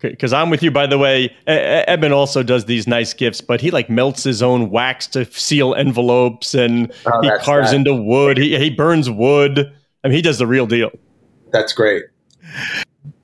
Because 0.00 0.32
I'm 0.32 0.50
with 0.50 0.62
you, 0.62 0.70
by 0.70 0.86
the 0.86 0.98
way. 0.98 1.24
E- 1.24 1.28
E- 1.48 1.84
Eben 1.88 2.12
also 2.12 2.42
does 2.42 2.66
these 2.66 2.86
nice 2.86 3.14
gifts, 3.14 3.40
but 3.40 3.60
he 3.60 3.70
like 3.70 3.88
melts 3.88 4.22
his 4.22 4.42
own 4.42 4.70
wax 4.70 5.06
to 5.08 5.24
seal 5.32 5.74
envelopes, 5.74 6.54
and 6.54 6.92
Oh, 7.06 7.20
he 7.22 7.30
carves 7.42 7.70
that- 7.70 7.76
into 7.76 7.94
wood. 7.94 8.36
He 8.38 8.56
he 8.58 8.70
burns 8.70 9.08
wood. 9.08 9.72
I 10.04 10.08
mean, 10.08 10.16
he 10.16 10.22
does 10.22 10.38
the 10.38 10.46
real 10.46 10.66
deal. 10.66 10.90
That's 11.52 11.72
great. 11.72 12.04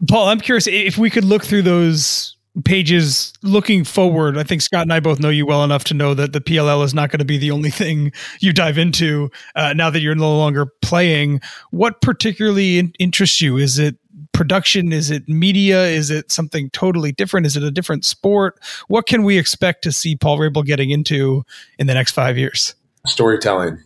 Paul, 0.08 0.28
I'm 0.28 0.40
curious 0.40 0.66
if 0.66 0.98
we 0.98 1.10
could 1.10 1.24
look 1.24 1.44
through 1.44 1.62
those 1.62 2.36
pages 2.64 3.32
looking 3.42 3.82
forward. 3.84 4.36
I 4.36 4.42
think 4.42 4.60
Scott 4.60 4.82
and 4.82 4.92
I 4.92 5.00
both 5.00 5.20
know 5.20 5.30
you 5.30 5.46
well 5.46 5.64
enough 5.64 5.84
to 5.84 5.94
know 5.94 6.12
that 6.14 6.32
the 6.34 6.40
PLL 6.40 6.84
is 6.84 6.92
not 6.92 7.10
going 7.10 7.18
to 7.20 7.24
be 7.24 7.38
the 7.38 7.50
only 7.50 7.70
thing 7.70 8.12
you 8.40 8.52
dive 8.52 8.76
into 8.78 9.30
uh, 9.54 9.72
now 9.74 9.88
that 9.90 10.00
you're 10.00 10.14
no 10.14 10.36
longer 10.36 10.66
playing. 10.82 11.40
What 11.70 12.00
particularly 12.02 12.78
in- 12.78 12.92
interests 12.98 13.40
you? 13.40 13.56
Is 13.56 13.78
it 13.78 13.96
production? 14.32 14.92
Is 14.92 15.10
it 15.10 15.28
media? 15.28 15.86
Is 15.86 16.10
it 16.10 16.30
something 16.30 16.70
totally 16.70 17.12
different? 17.12 17.46
Is 17.46 17.56
it 17.56 17.62
a 17.62 17.70
different 17.70 18.04
sport? 18.04 18.58
What 18.88 19.06
can 19.06 19.22
we 19.24 19.38
expect 19.38 19.82
to 19.84 19.92
see 19.92 20.16
Paul 20.16 20.38
Rabil 20.38 20.64
getting 20.64 20.90
into 20.90 21.44
in 21.78 21.86
the 21.86 21.94
next 21.94 22.12
five 22.12 22.38
years? 22.38 22.74
storytelling 23.06 23.78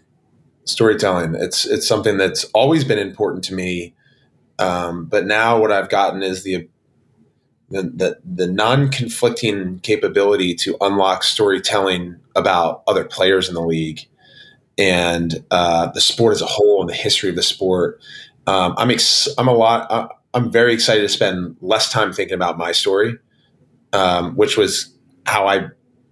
storytelling 0.65 1.35
it's 1.37 1.65
it's 1.65 1.87
something 1.87 2.17
that's 2.17 2.45
always 2.47 2.85
been 2.85 2.99
important 2.99 3.43
to 3.45 3.55
me 3.55 3.95
um, 4.59 5.07
but 5.07 5.27
now 5.27 5.59
what 5.59 5.73
i've 5.73 5.89
gotten 5.89 6.23
is 6.23 6.43
the 6.43 6.69
the, 7.69 7.83
the, 7.83 8.19
the 8.25 8.47
non-conflicting 8.47 9.81
capability 9.81 10.55
to 10.55 10.77
unlock 10.81 11.25
storytelling 11.25 12.15
about 12.37 12.85
other 12.87 13.05
players 13.05 13.49
in 13.49 13.57
the 13.57 13.61
league 13.61 14.07
and 14.79 15.45
uh, 15.51 15.91
the 15.91 16.01
sport 16.01 16.33
as 16.33 16.41
a 16.41 16.47
whole 16.47 16.81
and 16.81 16.89
the 16.89 16.95
history 16.95 17.29
of 17.31 17.37
the 17.37 17.43
sport 17.43 18.01
um, 18.47 18.75
i'm 18.77 18.91
ex- 18.91 19.29
i'm 19.39 19.49
a 19.49 19.55
lot 19.55 19.91
uh, 19.91 20.09
i'm 20.37 20.53
very 20.53 20.73
excited 20.73 21.03
to 21.03 21.09
spend 21.09 21.57
less 21.61 21.91
time 21.91 22.13
thinking 22.13 22.35
about 22.35 22.57
my 22.59 22.73
story 22.73 23.19
um, 23.93 24.35
which 24.37 24.57
was 24.57 24.95
how 25.27 25.47
i 25.47 25.67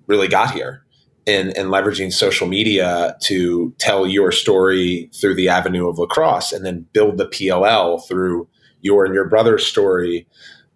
really 0.07 0.29
got 0.29 0.51
here 0.51 0.85
and, 1.27 1.57
and 1.57 1.71
leveraging 1.71 2.13
social 2.13 2.47
media 2.47 3.17
to 3.23 3.75
tell 3.79 4.07
your 4.07 4.31
story 4.31 5.11
through 5.15 5.35
the 5.35 5.49
avenue 5.49 5.89
of 5.89 5.99
lacrosse 5.99 6.53
and 6.53 6.65
then 6.65 6.87
build 6.93 7.19
the 7.19 7.27
PLL 7.27 8.07
through 8.07 8.49
your 8.83 9.05
and 9.05 9.15
your 9.15 9.29
brother's 9.29 9.67
story. 9.67 10.27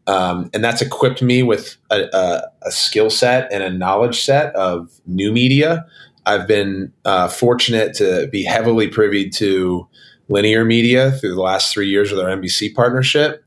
Um, 0.07 0.49
and 0.55 0.65
that's 0.65 0.81
equipped 0.81 1.21
me 1.21 1.43
with 1.43 1.77
a, 1.91 2.05
a, 2.15 2.43
a 2.63 2.71
skill 2.71 3.11
set 3.11 3.53
and 3.53 3.63
a 3.63 3.71
knowledge 3.71 4.23
set 4.23 4.55
of 4.55 4.91
new 5.07 5.31
media. 5.31 5.85
I've 6.25 6.47
been 6.47 6.93
uh, 7.05 7.29
fortunate 7.29 7.95
to 7.95 8.29
be 8.29 8.43
heavily 8.43 8.89
privy 8.89 9.29
to 9.31 9.87
linear 10.29 10.65
media 10.65 11.13
through 11.13 11.35
the 11.35 11.41
last 11.41 11.73
three 11.73 11.89
years 11.89 12.11
with 12.11 12.21
our 12.21 12.29
NBC 12.29 12.75
partnership. 12.75 13.45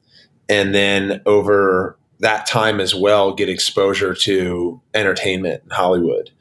And 0.50 0.74
then 0.74 1.22
over 1.26 1.98
that 2.20 2.46
time 2.46 2.80
as 2.80 2.94
well, 2.94 3.34
get 3.34 3.50
exposure 3.50 4.14
to 4.14 4.82
entertainment 4.94 5.64
in 5.64 5.70
Hollywood 5.72 6.32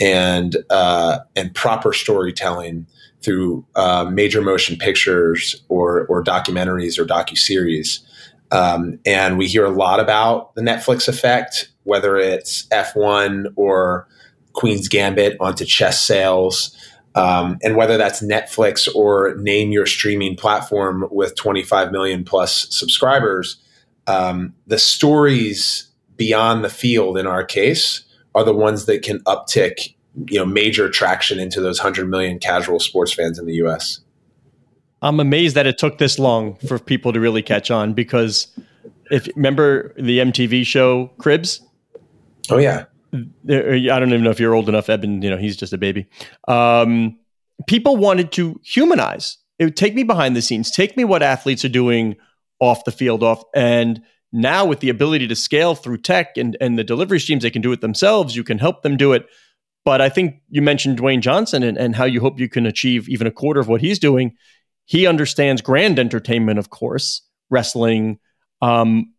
and 0.00 0.56
uh, 0.70 1.18
and 1.36 1.54
proper 1.54 1.92
storytelling 1.92 2.86
through 3.22 3.64
uh, 3.74 4.08
major 4.10 4.40
motion 4.40 4.76
pictures 4.76 5.62
or 5.68 6.06
or 6.06 6.22
documentaries 6.22 6.98
or 6.98 7.04
docu 7.04 7.36
series. 7.36 8.00
Um, 8.50 8.98
and 9.04 9.36
we 9.36 9.46
hear 9.46 9.64
a 9.64 9.70
lot 9.70 10.00
about 10.00 10.54
the 10.54 10.62
Netflix 10.62 11.06
effect, 11.08 11.70
whether 11.84 12.16
it's 12.16 12.66
F1 12.68 13.52
or 13.56 14.08
Queen's 14.54 14.88
Gambit 14.88 15.36
onto 15.38 15.66
chess 15.66 16.00
sales, 16.00 16.74
um, 17.18 17.58
and 17.62 17.76
whether 17.76 17.96
that's 17.96 18.22
Netflix 18.22 18.88
or 18.94 19.34
name 19.36 19.72
your 19.72 19.86
streaming 19.86 20.36
platform 20.36 21.06
with 21.10 21.34
25 21.36 21.90
million 21.90 22.24
plus 22.24 22.66
subscribers. 22.70 23.56
Um, 24.06 24.54
the 24.66 24.78
stories 24.78 25.88
beyond 26.16 26.64
the 26.64 26.70
field, 26.70 27.18
in 27.18 27.26
our 27.26 27.44
case, 27.44 28.04
are 28.34 28.44
the 28.44 28.54
ones 28.54 28.86
that 28.86 29.02
can 29.02 29.20
uptick 29.20 29.94
you 30.26 30.38
know 30.38 30.44
major 30.44 30.88
traction 30.88 31.38
into 31.38 31.60
those 31.60 31.78
100 31.78 32.08
million 32.08 32.38
casual 32.38 32.80
sports 32.80 33.12
fans 33.12 33.38
in 33.38 33.46
the 33.46 33.54
US. 33.54 34.00
I'm 35.02 35.20
amazed 35.20 35.54
that 35.54 35.66
it 35.66 35.78
took 35.78 35.98
this 35.98 36.18
long 36.18 36.56
for 36.66 36.78
people 36.78 37.12
to 37.12 37.20
really 37.20 37.42
catch 37.42 37.70
on 37.70 37.92
because 37.94 38.48
if 39.10 39.28
remember 39.36 39.94
the 39.96 40.18
MTV 40.18 40.66
show 40.66 41.08
Cribs, 41.18 41.60
Oh 42.50 42.58
yeah. 42.58 42.84
There- 43.44 43.72
I 43.74 43.98
don't 43.98 44.08
even 44.08 44.22
know 44.22 44.30
if 44.30 44.40
you're 44.40 44.54
old 44.54 44.68
enough, 44.68 44.88
Eben. 44.88 45.22
You 45.22 45.30
know, 45.30 45.36
he's 45.36 45.56
just 45.56 45.72
a 45.72 45.78
baby. 45.78 46.06
Um, 46.46 47.18
people 47.66 47.96
wanted 47.96 48.32
to 48.32 48.60
humanize. 48.64 49.38
It 49.58 49.64
would 49.64 49.76
take 49.76 49.94
me 49.94 50.04
behind 50.04 50.36
the 50.36 50.42
scenes, 50.42 50.70
take 50.70 50.96
me 50.96 51.04
what 51.04 51.22
athletes 51.22 51.64
are 51.64 51.68
doing 51.70 52.16
off 52.60 52.84
the 52.84 52.92
field, 52.92 53.22
off 53.22 53.42
and 53.54 54.02
now 54.32 54.64
with 54.64 54.80
the 54.80 54.88
ability 54.90 55.26
to 55.26 55.34
scale 55.34 55.74
through 55.74 55.98
tech 55.98 56.36
and 56.36 56.56
and 56.60 56.78
the 56.78 56.84
delivery 56.84 57.18
streams, 57.18 57.42
they 57.42 57.50
can 57.50 57.62
do 57.62 57.72
it 57.72 57.80
themselves. 57.80 58.36
You 58.36 58.44
can 58.44 58.58
help 58.58 58.82
them 58.82 58.96
do 58.96 59.12
it. 59.12 59.26
But 59.84 60.02
I 60.02 60.10
think 60.10 60.42
you 60.50 60.60
mentioned 60.60 60.98
Dwayne 60.98 61.20
Johnson 61.20 61.62
and, 61.62 61.78
and 61.78 61.96
how 61.96 62.04
you 62.04 62.20
hope 62.20 62.38
you 62.38 62.48
can 62.48 62.66
achieve 62.66 63.08
even 63.08 63.26
a 63.26 63.30
quarter 63.30 63.58
of 63.58 63.68
what 63.68 63.80
he's 63.80 63.98
doing. 63.98 64.36
He 64.84 65.06
understands 65.06 65.62
grand 65.62 65.98
entertainment, 65.98 66.58
of 66.58 66.68
course, 66.70 67.22
wrestling, 67.48 68.18
um, 68.60 69.12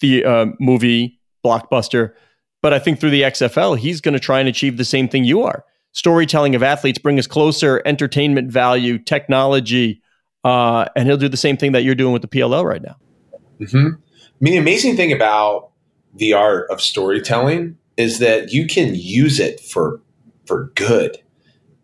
the 0.00 0.24
uh, 0.24 0.46
movie, 0.60 1.20
blockbuster. 1.44 2.12
But 2.62 2.72
I 2.72 2.78
think 2.78 3.00
through 3.00 3.10
the 3.10 3.22
XFL, 3.22 3.76
he's 3.76 4.00
going 4.00 4.14
to 4.14 4.20
try 4.20 4.40
and 4.40 4.48
achieve 4.48 4.76
the 4.76 4.84
same 4.84 5.08
thing 5.08 5.24
you 5.24 5.42
are. 5.42 5.64
Storytelling 5.92 6.54
of 6.54 6.62
athletes 6.62 6.98
bring 6.98 7.18
us 7.18 7.26
closer, 7.26 7.82
entertainment 7.84 8.50
value, 8.50 8.98
technology, 8.98 10.00
uh, 10.44 10.86
and 10.96 11.06
he'll 11.06 11.16
do 11.16 11.28
the 11.28 11.36
same 11.36 11.56
thing 11.56 11.72
that 11.72 11.82
you're 11.82 11.94
doing 11.94 12.12
with 12.12 12.22
the 12.22 12.28
PLL 12.28 12.64
right 12.64 12.82
now. 12.82 12.96
hmm 13.58 13.88
I 13.88 14.44
mean, 14.44 14.54
the 14.54 14.58
amazing 14.58 14.96
thing 14.96 15.12
about 15.12 15.70
the 16.14 16.32
art 16.32 16.68
of 16.70 16.80
storytelling 16.80 17.78
is 17.96 18.18
that 18.18 18.52
you 18.52 18.66
can 18.66 18.94
use 18.94 19.38
it 19.38 19.60
for 19.60 20.00
for 20.46 20.72
good, 20.74 21.18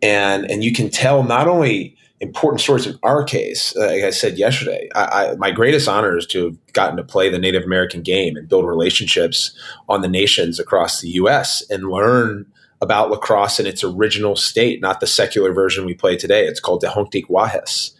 and 0.01 0.49
and 0.49 0.63
you 0.63 0.73
can 0.73 0.89
tell 0.89 1.23
not 1.23 1.47
only 1.47 1.95
important 2.21 2.61
stories 2.61 2.85
in 2.85 2.97
our 3.03 3.23
case. 3.23 3.75
uh, 3.75 3.87
Like 3.87 4.03
I 4.03 4.09
said 4.09 4.37
yesterday, 4.37 4.89
I, 4.95 5.03
I, 5.03 5.35
my 5.35 5.51
greatest 5.51 5.87
honor 5.87 6.17
is 6.17 6.25
to 6.27 6.45
have 6.45 6.73
gotten 6.73 6.97
to 6.97 7.03
play 7.03 7.29
the 7.29 7.39
Native 7.39 7.63
American 7.63 8.01
game 8.01 8.35
and 8.35 8.47
build 8.47 8.65
relationships 8.65 9.51
on 9.87 10.01
the 10.01 10.09
nations 10.09 10.59
across 10.59 11.01
the 11.01 11.09
U.S. 11.11 11.63
and 11.69 11.89
learn 11.89 12.45
about 12.81 13.09
lacrosse 13.09 13.59
in 13.59 13.65
its 13.65 13.83
original 13.83 14.35
state, 14.35 14.81
not 14.81 14.99
the 14.99 15.07
secular 15.07 15.53
version 15.53 15.85
we 15.85 15.93
play 15.93 16.15
today. 16.15 16.45
It's 16.45 16.59
called 16.59 16.83
Tehongtik 16.83 17.27
Wahes. 17.27 17.91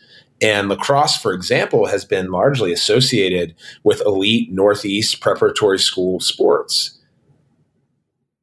And 0.41 0.69
lacrosse, 0.69 1.17
for 1.17 1.33
example, 1.33 1.87
has 1.87 2.05
been 2.05 2.31
largely 2.31 2.71
associated 2.71 3.55
with 3.83 4.01
elite 4.05 4.51
Northeast 4.51 5.19
preparatory 5.19 5.79
school 5.79 6.19
sports. 6.19 6.97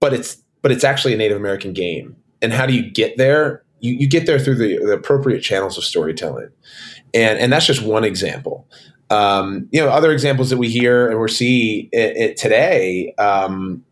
But 0.01 0.13
it's 0.13 0.43
but 0.61 0.73
it's 0.73 0.85
actually 0.85 1.15
a 1.15 1.17
Native 1.17 1.37
American 1.37 1.73
game. 1.73 2.17
And 2.43 2.53
how 2.53 2.67
do 2.67 2.75
you 2.75 2.91
get 2.91 3.17
there? 3.17 3.63
You, 3.81 3.95
you 3.95 4.09
get 4.09 4.27
there 4.27 4.39
through 4.39 4.57
the, 4.57 4.79
the 4.79 4.93
appropriate 4.93 5.41
channels 5.41 5.77
of 5.77 5.85
storytelling. 5.85 6.49
And 7.15 7.39
and 7.39 7.53
that's 7.53 7.67
just 7.67 7.83
one 7.83 8.05
example. 8.05 8.69
Um, 9.11 9.69
you 9.71 9.81
know, 9.81 9.89
other 9.89 10.11
examples 10.11 10.51
that 10.51 10.57
we 10.57 10.69
hear 10.69 11.09
and 11.09 11.21
we 11.21 11.29
see 11.29 11.89
it, 11.93 12.17
it 12.17 12.37
today. 12.37 13.15
Um, 13.19 13.85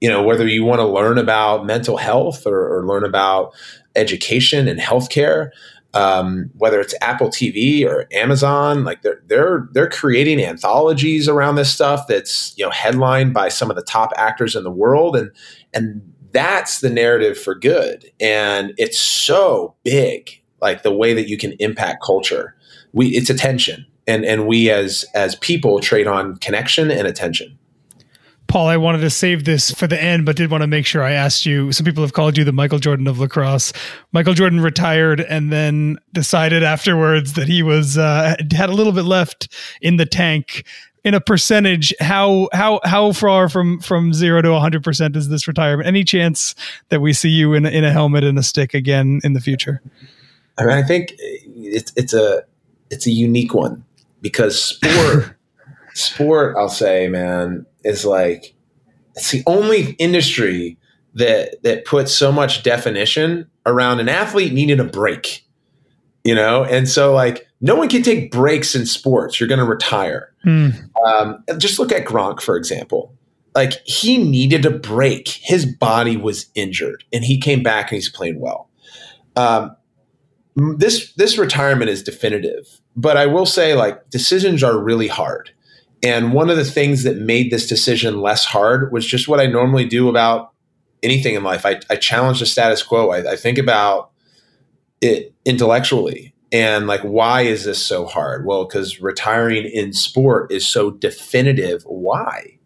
you 0.00 0.08
know, 0.08 0.22
whether 0.22 0.46
you 0.46 0.64
want 0.64 0.80
to 0.80 0.86
learn 0.86 1.18
about 1.18 1.66
mental 1.66 1.96
health 1.96 2.46
or, 2.46 2.78
or 2.78 2.86
learn 2.86 3.04
about 3.04 3.52
education 3.96 4.68
and 4.68 4.78
healthcare, 4.78 5.50
um, 5.94 6.50
whether 6.56 6.80
it's 6.80 6.94
Apple 7.00 7.28
TV 7.28 7.84
or 7.84 8.06
Amazon, 8.12 8.84
like 8.84 9.02
they're 9.02 9.22
they're 9.26 9.68
they're 9.72 9.88
creating 9.88 10.40
anthologies 10.40 11.28
around 11.28 11.56
this 11.56 11.72
stuff 11.72 12.06
that's 12.06 12.56
you 12.56 12.64
know 12.64 12.70
headlined 12.70 13.32
by 13.32 13.48
some 13.48 13.70
of 13.70 13.76
the 13.76 13.82
top 13.82 14.12
actors 14.16 14.54
in 14.54 14.64
the 14.64 14.70
world, 14.70 15.16
and 15.16 15.30
and 15.72 16.02
that's 16.32 16.80
the 16.80 16.90
narrative 16.90 17.38
for 17.38 17.54
good, 17.54 18.10
and 18.20 18.72
it's 18.76 18.98
so 18.98 19.74
big, 19.84 20.42
like 20.60 20.82
the 20.82 20.92
way 20.92 21.14
that 21.14 21.28
you 21.28 21.38
can 21.38 21.52
impact 21.60 22.02
culture. 22.02 22.54
We 22.92 23.08
it's 23.08 23.30
attention, 23.30 23.86
and 24.06 24.24
and 24.24 24.46
we 24.46 24.70
as 24.70 25.04
as 25.14 25.36
people 25.36 25.80
trade 25.80 26.06
on 26.06 26.36
connection 26.36 26.90
and 26.90 27.06
attention. 27.06 27.58
Paul, 28.48 28.66
I 28.66 28.78
wanted 28.78 29.00
to 29.00 29.10
save 29.10 29.44
this 29.44 29.70
for 29.70 29.86
the 29.86 30.02
end, 30.02 30.24
but 30.24 30.34
did 30.34 30.50
want 30.50 30.62
to 30.62 30.66
make 30.66 30.86
sure 30.86 31.02
I 31.02 31.12
asked 31.12 31.44
you. 31.44 31.70
Some 31.70 31.84
people 31.84 32.02
have 32.02 32.14
called 32.14 32.38
you 32.38 32.44
the 32.44 32.52
Michael 32.52 32.78
Jordan 32.78 33.06
of 33.06 33.18
lacrosse. 33.18 33.74
Michael 34.12 34.32
Jordan 34.32 34.60
retired 34.60 35.20
and 35.20 35.52
then 35.52 35.98
decided 36.14 36.62
afterwards 36.62 37.34
that 37.34 37.46
he 37.46 37.62
was 37.62 37.98
uh, 37.98 38.36
had 38.52 38.70
a 38.70 38.72
little 38.72 38.94
bit 38.94 39.04
left 39.04 39.52
in 39.82 39.98
the 39.98 40.06
tank. 40.06 40.64
In 41.04 41.14
a 41.14 41.20
percentage, 41.20 41.94
how 42.00 42.48
how 42.52 42.80
how 42.84 43.12
far 43.12 43.48
from 43.48 43.80
from 43.80 44.12
zero 44.12 44.42
to 44.42 44.58
hundred 44.58 44.82
percent 44.82 45.16
is 45.16 45.28
this 45.28 45.46
retirement? 45.46 45.86
Any 45.86 46.04
chance 46.04 46.54
that 46.88 47.00
we 47.00 47.12
see 47.12 47.30
you 47.30 47.54
in 47.54 47.64
in 47.66 47.84
a 47.84 47.92
helmet 47.92 48.24
and 48.24 48.38
a 48.38 48.42
stick 48.42 48.74
again 48.74 49.20
in 49.24 49.32
the 49.32 49.40
future? 49.40 49.80
I 50.58 50.64
mean, 50.64 50.72
I 50.72 50.82
think 50.82 51.14
it's 51.18 51.92
it's 51.96 52.12
a 52.12 52.42
it's 52.90 53.06
a 53.06 53.10
unique 53.10 53.54
one 53.54 53.84
because 54.20 54.60
sport 54.60 55.36
sport, 55.94 56.56
I'll 56.56 56.68
say, 56.68 57.08
man, 57.08 57.66
is 57.84 58.04
like 58.04 58.54
it's 59.14 59.30
the 59.30 59.42
only 59.46 59.92
industry 59.92 60.76
that 61.14 61.62
that 61.62 61.84
puts 61.84 62.12
so 62.12 62.32
much 62.32 62.62
definition 62.62 63.48
around 63.66 64.00
an 64.00 64.08
athlete 64.08 64.52
needing 64.52 64.80
a 64.80 64.84
break. 64.84 65.44
You 66.28 66.34
know, 66.34 66.62
and 66.62 66.86
so 66.86 67.14
like 67.14 67.48
no 67.62 67.74
one 67.74 67.88
can 67.88 68.02
take 68.02 68.30
breaks 68.30 68.74
in 68.74 68.84
sports. 68.84 69.40
You're 69.40 69.48
going 69.48 69.60
to 69.60 69.64
retire. 69.64 70.30
Hmm. 70.42 70.68
Um, 71.06 71.42
just 71.56 71.78
look 71.78 71.90
at 71.90 72.04
Gronk, 72.04 72.42
for 72.42 72.54
example. 72.58 73.16
Like 73.54 73.80
he 73.86 74.18
needed 74.18 74.66
a 74.66 74.70
break. 74.70 75.28
His 75.28 75.64
body 75.64 76.18
was 76.18 76.50
injured, 76.54 77.02
and 77.14 77.24
he 77.24 77.40
came 77.40 77.62
back 77.62 77.90
and 77.90 77.96
he's 77.96 78.10
playing 78.10 78.40
well. 78.40 78.68
Um, 79.36 79.74
this 80.54 81.14
this 81.14 81.38
retirement 81.38 81.88
is 81.88 82.02
definitive, 82.02 82.78
but 82.94 83.16
I 83.16 83.24
will 83.24 83.46
say 83.46 83.74
like 83.74 84.10
decisions 84.10 84.62
are 84.62 84.78
really 84.78 85.08
hard. 85.08 85.50
And 86.02 86.34
one 86.34 86.50
of 86.50 86.58
the 86.58 86.64
things 86.66 87.04
that 87.04 87.16
made 87.16 87.50
this 87.50 87.66
decision 87.66 88.20
less 88.20 88.44
hard 88.44 88.92
was 88.92 89.06
just 89.06 89.28
what 89.28 89.40
I 89.40 89.46
normally 89.46 89.86
do 89.86 90.10
about 90.10 90.52
anything 91.02 91.36
in 91.36 91.42
life. 91.42 91.64
I, 91.64 91.80
I 91.88 91.96
challenge 91.96 92.40
the 92.40 92.44
status 92.44 92.82
quo. 92.82 93.12
I, 93.12 93.32
I 93.32 93.36
think 93.36 93.56
about 93.56 94.10
it 95.00 95.32
intellectually. 95.44 96.34
And 96.50 96.86
like 96.86 97.02
why 97.02 97.42
is 97.42 97.64
this 97.64 97.84
so 97.84 98.06
hard? 98.06 98.46
Well 98.46 98.64
because 98.64 99.00
retiring 99.00 99.66
in 99.66 99.92
sport 99.92 100.50
is 100.50 100.66
so 100.66 100.90
definitive. 100.90 101.82
Why? 101.84 102.58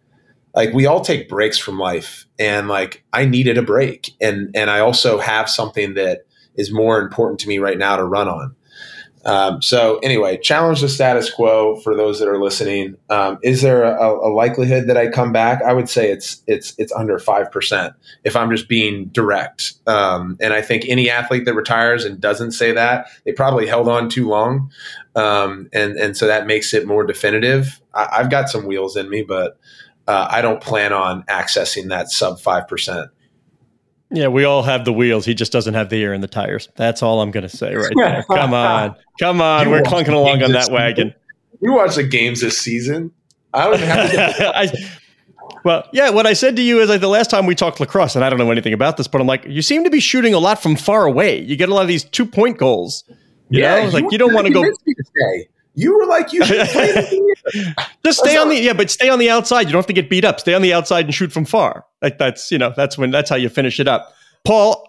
Like 0.54 0.72
we 0.72 0.86
all 0.86 1.00
take 1.00 1.28
breaks 1.28 1.58
from 1.58 1.78
life 1.78 2.26
and 2.38 2.68
like 2.68 3.04
i 3.12 3.24
needed 3.24 3.58
a 3.58 3.62
break. 3.62 4.12
And 4.20 4.50
and 4.54 4.70
i 4.70 4.80
also 4.80 5.18
have 5.18 5.48
something 5.48 5.94
that 5.94 6.26
is 6.54 6.72
more 6.72 7.00
important 7.00 7.40
to 7.40 7.48
me 7.48 7.58
right 7.58 7.78
now 7.78 7.96
to 7.96 8.04
run 8.04 8.28
on 8.28 8.54
um, 9.24 9.62
so 9.62 9.98
anyway, 9.98 10.36
challenge 10.38 10.80
the 10.80 10.88
status 10.88 11.30
quo 11.30 11.76
for 11.76 11.94
those 11.94 12.18
that 12.18 12.28
are 12.28 12.42
listening. 12.42 12.96
Um, 13.08 13.38
is 13.42 13.62
there 13.62 13.84
a, 13.84 14.10
a, 14.10 14.30
likelihood 14.32 14.88
that 14.88 14.96
I 14.96 15.08
come 15.08 15.32
back? 15.32 15.62
I 15.62 15.72
would 15.72 15.88
say 15.88 16.10
it's 16.10 16.42
it's 16.46 16.74
it's 16.76 16.92
under 16.92 17.18
five 17.18 17.52
percent 17.52 17.94
if 18.24 18.34
I'm 18.34 18.50
just 18.50 18.68
being 18.68 19.06
direct. 19.06 19.74
Um, 19.86 20.36
and 20.40 20.52
I 20.52 20.60
think 20.60 20.84
any 20.88 21.08
athlete 21.08 21.44
that 21.44 21.54
retires 21.54 22.04
and 22.04 22.20
doesn't 22.20 22.52
say 22.52 22.72
that 22.72 23.06
they 23.24 23.32
probably 23.32 23.66
held 23.66 23.88
on 23.88 24.08
too 24.08 24.28
long, 24.28 24.70
um, 25.14 25.68
and 25.72 25.96
and 25.96 26.16
so 26.16 26.26
that 26.26 26.46
makes 26.46 26.74
it 26.74 26.86
more 26.86 27.04
definitive. 27.04 27.80
I, 27.94 28.18
have 28.18 28.30
got 28.30 28.48
some 28.48 28.66
wheels 28.66 28.96
in 28.96 29.08
me, 29.08 29.22
but 29.22 29.56
uh, 30.08 30.26
I 30.30 30.42
don't 30.42 30.60
plan 30.60 30.92
on 30.92 31.22
accessing 31.24 31.90
that 31.90 32.10
sub 32.10 32.40
five 32.40 32.66
percent. 32.66 33.10
Yeah, 34.12 34.28
we 34.28 34.44
all 34.44 34.62
have 34.62 34.84
the 34.84 34.92
wheels. 34.92 35.24
He 35.24 35.34
just 35.34 35.52
doesn't 35.52 35.74
have 35.74 35.88
the 35.88 36.02
air 36.02 36.12
in 36.12 36.20
the 36.20 36.28
tires. 36.28 36.68
That's 36.76 37.02
all 37.02 37.22
I'm 37.22 37.30
going 37.30 37.48
to 37.48 37.56
say 37.56 37.74
right 37.74 37.92
there. 37.96 38.22
Come 38.28 38.54
on. 38.54 38.94
Come 39.18 39.40
on. 39.40 39.66
You 39.66 39.72
We're 39.72 39.82
clunking 39.82 40.12
along 40.12 40.42
on 40.42 40.52
that 40.52 40.70
wagon. 40.70 41.14
You 41.60 41.72
watch 41.72 41.94
the 41.94 42.02
games 42.02 42.40
this 42.40 42.58
season. 42.58 43.12
I 43.54 43.70
don't 43.70 43.80
have 43.80 44.36
to. 44.36 44.56
I, 44.56 44.68
well, 45.64 45.88
yeah, 45.92 46.10
what 46.10 46.26
I 46.26 46.32
said 46.32 46.56
to 46.56 46.62
you 46.62 46.80
is 46.80 46.88
like 46.88 47.00
the 47.00 47.08
last 47.08 47.30
time 47.30 47.46
we 47.46 47.54
talked 47.54 47.78
lacrosse, 47.78 48.16
and 48.16 48.24
I 48.24 48.30
don't 48.30 48.38
know 48.38 48.50
anything 48.50 48.72
about 48.72 48.96
this, 48.96 49.06
but 49.06 49.20
I'm 49.20 49.26
like, 49.26 49.44
you 49.46 49.62
seem 49.62 49.84
to 49.84 49.90
be 49.90 50.00
shooting 50.00 50.34
a 50.34 50.38
lot 50.38 50.60
from 50.60 50.76
far 50.76 51.06
away. 51.06 51.40
You 51.40 51.56
get 51.56 51.68
a 51.68 51.74
lot 51.74 51.82
of 51.82 51.88
these 51.88 52.04
two 52.04 52.26
point 52.26 52.58
goals. 52.58 53.04
You 53.48 53.62
yeah, 53.62 53.84
know, 53.84 53.90
like 53.90 54.10
you 54.10 54.18
don't 54.18 54.34
want 54.34 54.46
to 54.46 54.52
go. 54.52 54.64
You 55.74 55.98
were 55.98 56.06
like, 56.06 56.32
you 56.32 56.44
should 56.44 56.66
Just 58.04 58.18
stay 58.18 58.36
on 58.36 58.48
the 58.48 58.60
yeah, 58.60 58.72
but 58.72 58.90
stay 58.90 59.08
on 59.08 59.18
the 59.18 59.30
outside. 59.30 59.62
You 59.62 59.72
don't 59.72 59.78
have 59.78 59.86
to 59.86 59.92
get 59.92 60.10
beat 60.10 60.24
up. 60.24 60.38
Stay 60.40 60.54
on 60.54 60.62
the 60.62 60.72
outside 60.72 61.06
and 61.06 61.14
shoot 61.14 61.32
from 61.32 61.44
far. 61.44 61.86
Like 62.02 62.18
that's 62.18 62.50
you 62.50 62.58
know 62.58 62.72
that's 62.76 62.98
when 62.98 63.10
that's 63.10 63.30
how 63.30 63.36
you 63.36 63.48
finish 63.48 63.80
it 63.80 63.88
up. 63.88 64.12
Paul, 64.44 64.86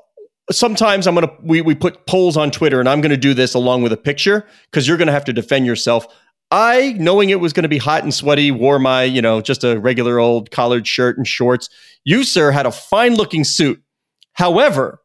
sometimes 0.52 1.08
I'm 1.08 1.16
gonna 1.16 1.32
we 1.42 1.62
we 1.62 1.74
put 1.74 2.06
polls 2.06 2.36
on 2.36 2.52
Twitter, 2.52 2.80
and 2.80 2.90
I'm 2.90 3.02
gonna 3.02 3.16
do 3.16 3.34
this 3.34 3.54
along 3.54 3.84
with 3.84 3.94
a 3.94 3.98
picture 3.98 4.46
because 4.70 4.88
you're 4.88 4.98
gonna 4.98 5.14
have 5.14 5.26
to 5.26 5.34
defend 5.34 5.66
yourself. 5.66 6.06
I, 6.52 6.94
knowing 7.00 7.32
it 7.32 7.40
was 7.40 7.52
going 7.52 7.64
to 7.64 7.70
be 7.70 7.80
hot 7.80 8.04
and 8.04 8.14
sweaty, 8.14 8.52
wore 8.52 8.78
my, 8.78 9.02
you 9.02 9.24
know, 9.24 9.42
just 9.42 9.64
a 9.64 9.80
regular 9.80 10.20
old 10.20 10.52
collared 10.52 10.86
shirt 10.86 11.18
and 11.18 11.28
shorts. 11.28 11.68
You, 12.04 12.24
sir, 12.24 12.52
had 12.52 12.68
a 12.68 12.72
fine 12.72 13.16
looking 13.16 13.44
suit. 13.44 13.82
However, 14.34 15.02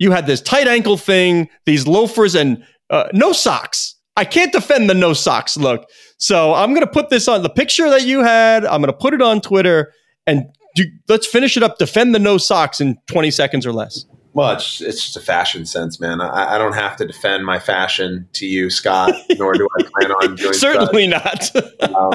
you 0.00 0.10
had 0.10 0.26
this 0.26 0.40
tight 0.40 0.66
ankle 0.66 0.96
thing, 0.96 1.48
these 1.66 1.86
loafers, 1.86 2.34
and 2.34 2.64
uh, 2.90 3.08
no 3.12 3.32
socks. 3.32 3.94
I 4.18 4.24
can't 4.24 4.50
defend 4.52 4.90
the 4.90 4.94
no 4.94 5.12
socks 5.12 5.56
look. 5.56 5.88
So 6.16 6.52
I'm 6.52 6.70
going 6.70 6.84
to 6.84 6.90
put 6.90 7.08
this 7.08 7.28
on 7.28 7.44
the 7.44 7.48
picture 7.48 7.88
that 7.88 8.02
you 8.02 8.24
had. 8.24 8.64
I'm 8.64 8.80
going 8.80 8.92
to 8.92 8.98
put 8.98 9.14
it 9.14 9.22
on 9.22 9.40
Twitter 9.40 9.92
and 10.26 10.46
do, 10.74 10.86
let's 11.08 11.24
finish 11.24 11.56
it 11.56 11.62
up. 11.62 11.78
Defend 11.78 12.16
the 12.16 12.18
no 12.18 12.36
socks 12.36 12.80
in 12.80 12.98
20 13.06 13.30
seconds 13.30 13.64
or 13.64 13.72
less. 13.72 14.04
Well, 14.38 14.52
it's, 14.52 14.80
it's 14.80 15.02
just 15.02 15.16
a 15.16 15.20
fashion 15.20 15.66
sense, 15.66 15.98
man. 15.98 16.20
I, 16.20 16.54
I, 16.54 16.58
don't 16.58 16.74
have 16.74 16.94
to 16.98 17.04
defend 17.04 17.44
my 17.44 17.58
fashion 17.58 18.28
to 18.34 18.46
you, 18.46 18.70
Scott, 18.70 19.12
nor 19.36 19.52
do 19.54 19.68
I 19.80 19.82
plan 19.82 20.12
on 20.12 20.36
doing 20.36 20.52
Certainly 20.52 21.08
not. 21.08 21.56
um, 21.56 22.12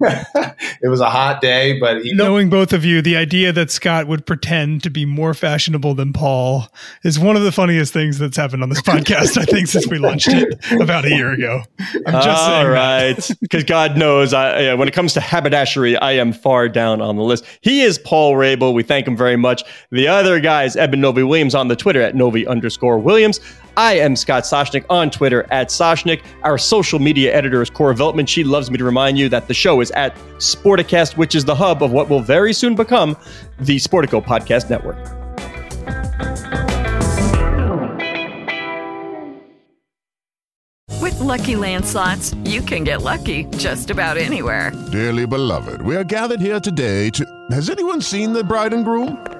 it 0.80 0.88
was 0.88 1.00
a 1.00 1.10
hot 1.10 1.42
day, 1.42 1.78
but 1.78 1.98
knowing 2.02 2.48
both 2.48 2.72
of 2.72 2.82
you, 2.86 3.02
the 3.02 3.14
idea 3.14 3.52
that 3.52 3.70
Scott 3.70 4.06
would 4.06 4.24
pretend 4.24 4.82
to 4.84 4.90
be 4.90 5.04
more 5.04 5.34
fashionable 5.34 5.94
than 5.94 6.14
Paul 6.14 6.66
is 7.04 7.18
one 7.18 7.36
of 7.36 7.42
the 7.42 7.52
funniest 7.52 7.92
things 7.92 8.18
that's 8.18 8.38
happened 8.38 8.62
on 8.62 8.70
this 8.70 8.80
podcast, 8.80 9.36
I 9.36 9.44
think, 9.44 9.66
since 9.66 9.86
we 9.86 9.98
launched 9.98 10.28
it 10.28 10.64
about 10.80 11.04
a 11.04 11.10
year 11.10 11.30
ago. 11.30 11.60
I'm 12.06 12.22
just 12.22 12.42
All 12.42 12.70
right. 12.70 13.30
Because 13.42 13.64
God 13.64 13.98
knows, 13.98 14.32
I, 14.32 14.72
when 14.76 14.88
it 14.88 14.94
comes 14.94 15.12
to 15.12 15.20
haberdashery, 15.20 15.98
I 15.98 16.12
am 16.12 16.32
far 16.32 16.70
down 16.70 17.02
on 17.02 17.16
the 17.16 17.22
list. 17.22 17.44
He 17.60 17.82
is 17.82 17.98
Paul 17.98 18.32
Rabil. 18.32 18.72
We 18.72 18.82
thank 18.82 19.06
him 19.06 19.14
very 19.14 19.36
much. 19.36 19.62
The 19.90 20.08
other 20.08 20.40
guys, 20.40 20.74
Eben 20.74 21.02
Novy 21.02 21.22
Williams, 21.22 21.49
Williams 21.50 21.54
on 21.54 21.68
the 21.68 21.76
Twitter 21.76 22.00
at 22.02 22.14
Novy 22.14 22.46
underscore 22.46 22.98
Williams. 22.98 23.40
I 23.76 23.94
am 23.94 24.14
Scott 24.14 24.44
Soshnick 24.44 24.84
on 24.88 25.10
Twitter 25.10 25.46
at 25.50 25.68
Soshnick. 25.68 26.22
Our 26.42 26.58
social 26.58 26.98
media 26.98 27.34
editor 27.34 27.62
is 27.62 27.70
Cora 27.70 27.94
Veltman. 27.94 28.28
She 28.28 28.44
loves 28.44 28.70
me 28.70 28.78
to 28.78 28.84
remind 28.84 29.18
you 29.18 29.28
that 29.30 29.48
the 29.48 29.54
show 29.54 29.80
is 29.80 29.90
at 29.92 30.14
Sporticast, 30.38 31.16
which 31.16 31.34
is 31.34 31.44
the 31.44 31.54
hub 31.54 31.82
of 31.82 31.90
what 31.92 32.08
will 32.08 32.20
very 32.20 32.52
soon 32.52 32.76
become 32.76 33.16
the 33.58 33.76
Sportico 33.76 34.24
Podcast 34.24 34.70
Network. 34.70 34.98
With 41.00 41.18
lucky 41.18 41.54
landslots, 41.54 42.34
you 42.48 42.60
can 42.62 42.84
get 42.84 43.02
lucky 43.02 43.44
just 43.56 43.90
about 43.90 44.16
anywhere. 44.16 44.72
Dearly 44.92 45.26
beloved, 45.26 45.82
we 45.82 45.96
are 45.96 46.04
gathered 46.04 46.40
here 46.40 46.60
today 46.60 47.10
to. 47.10 47.24
Has 47.50 47.70
anyone 47.70 48.00
seen 48.00 48.32
the 48.32 48.44
bride 48.44 48.72
and 48.72 48.84
groom? 48.84 49.39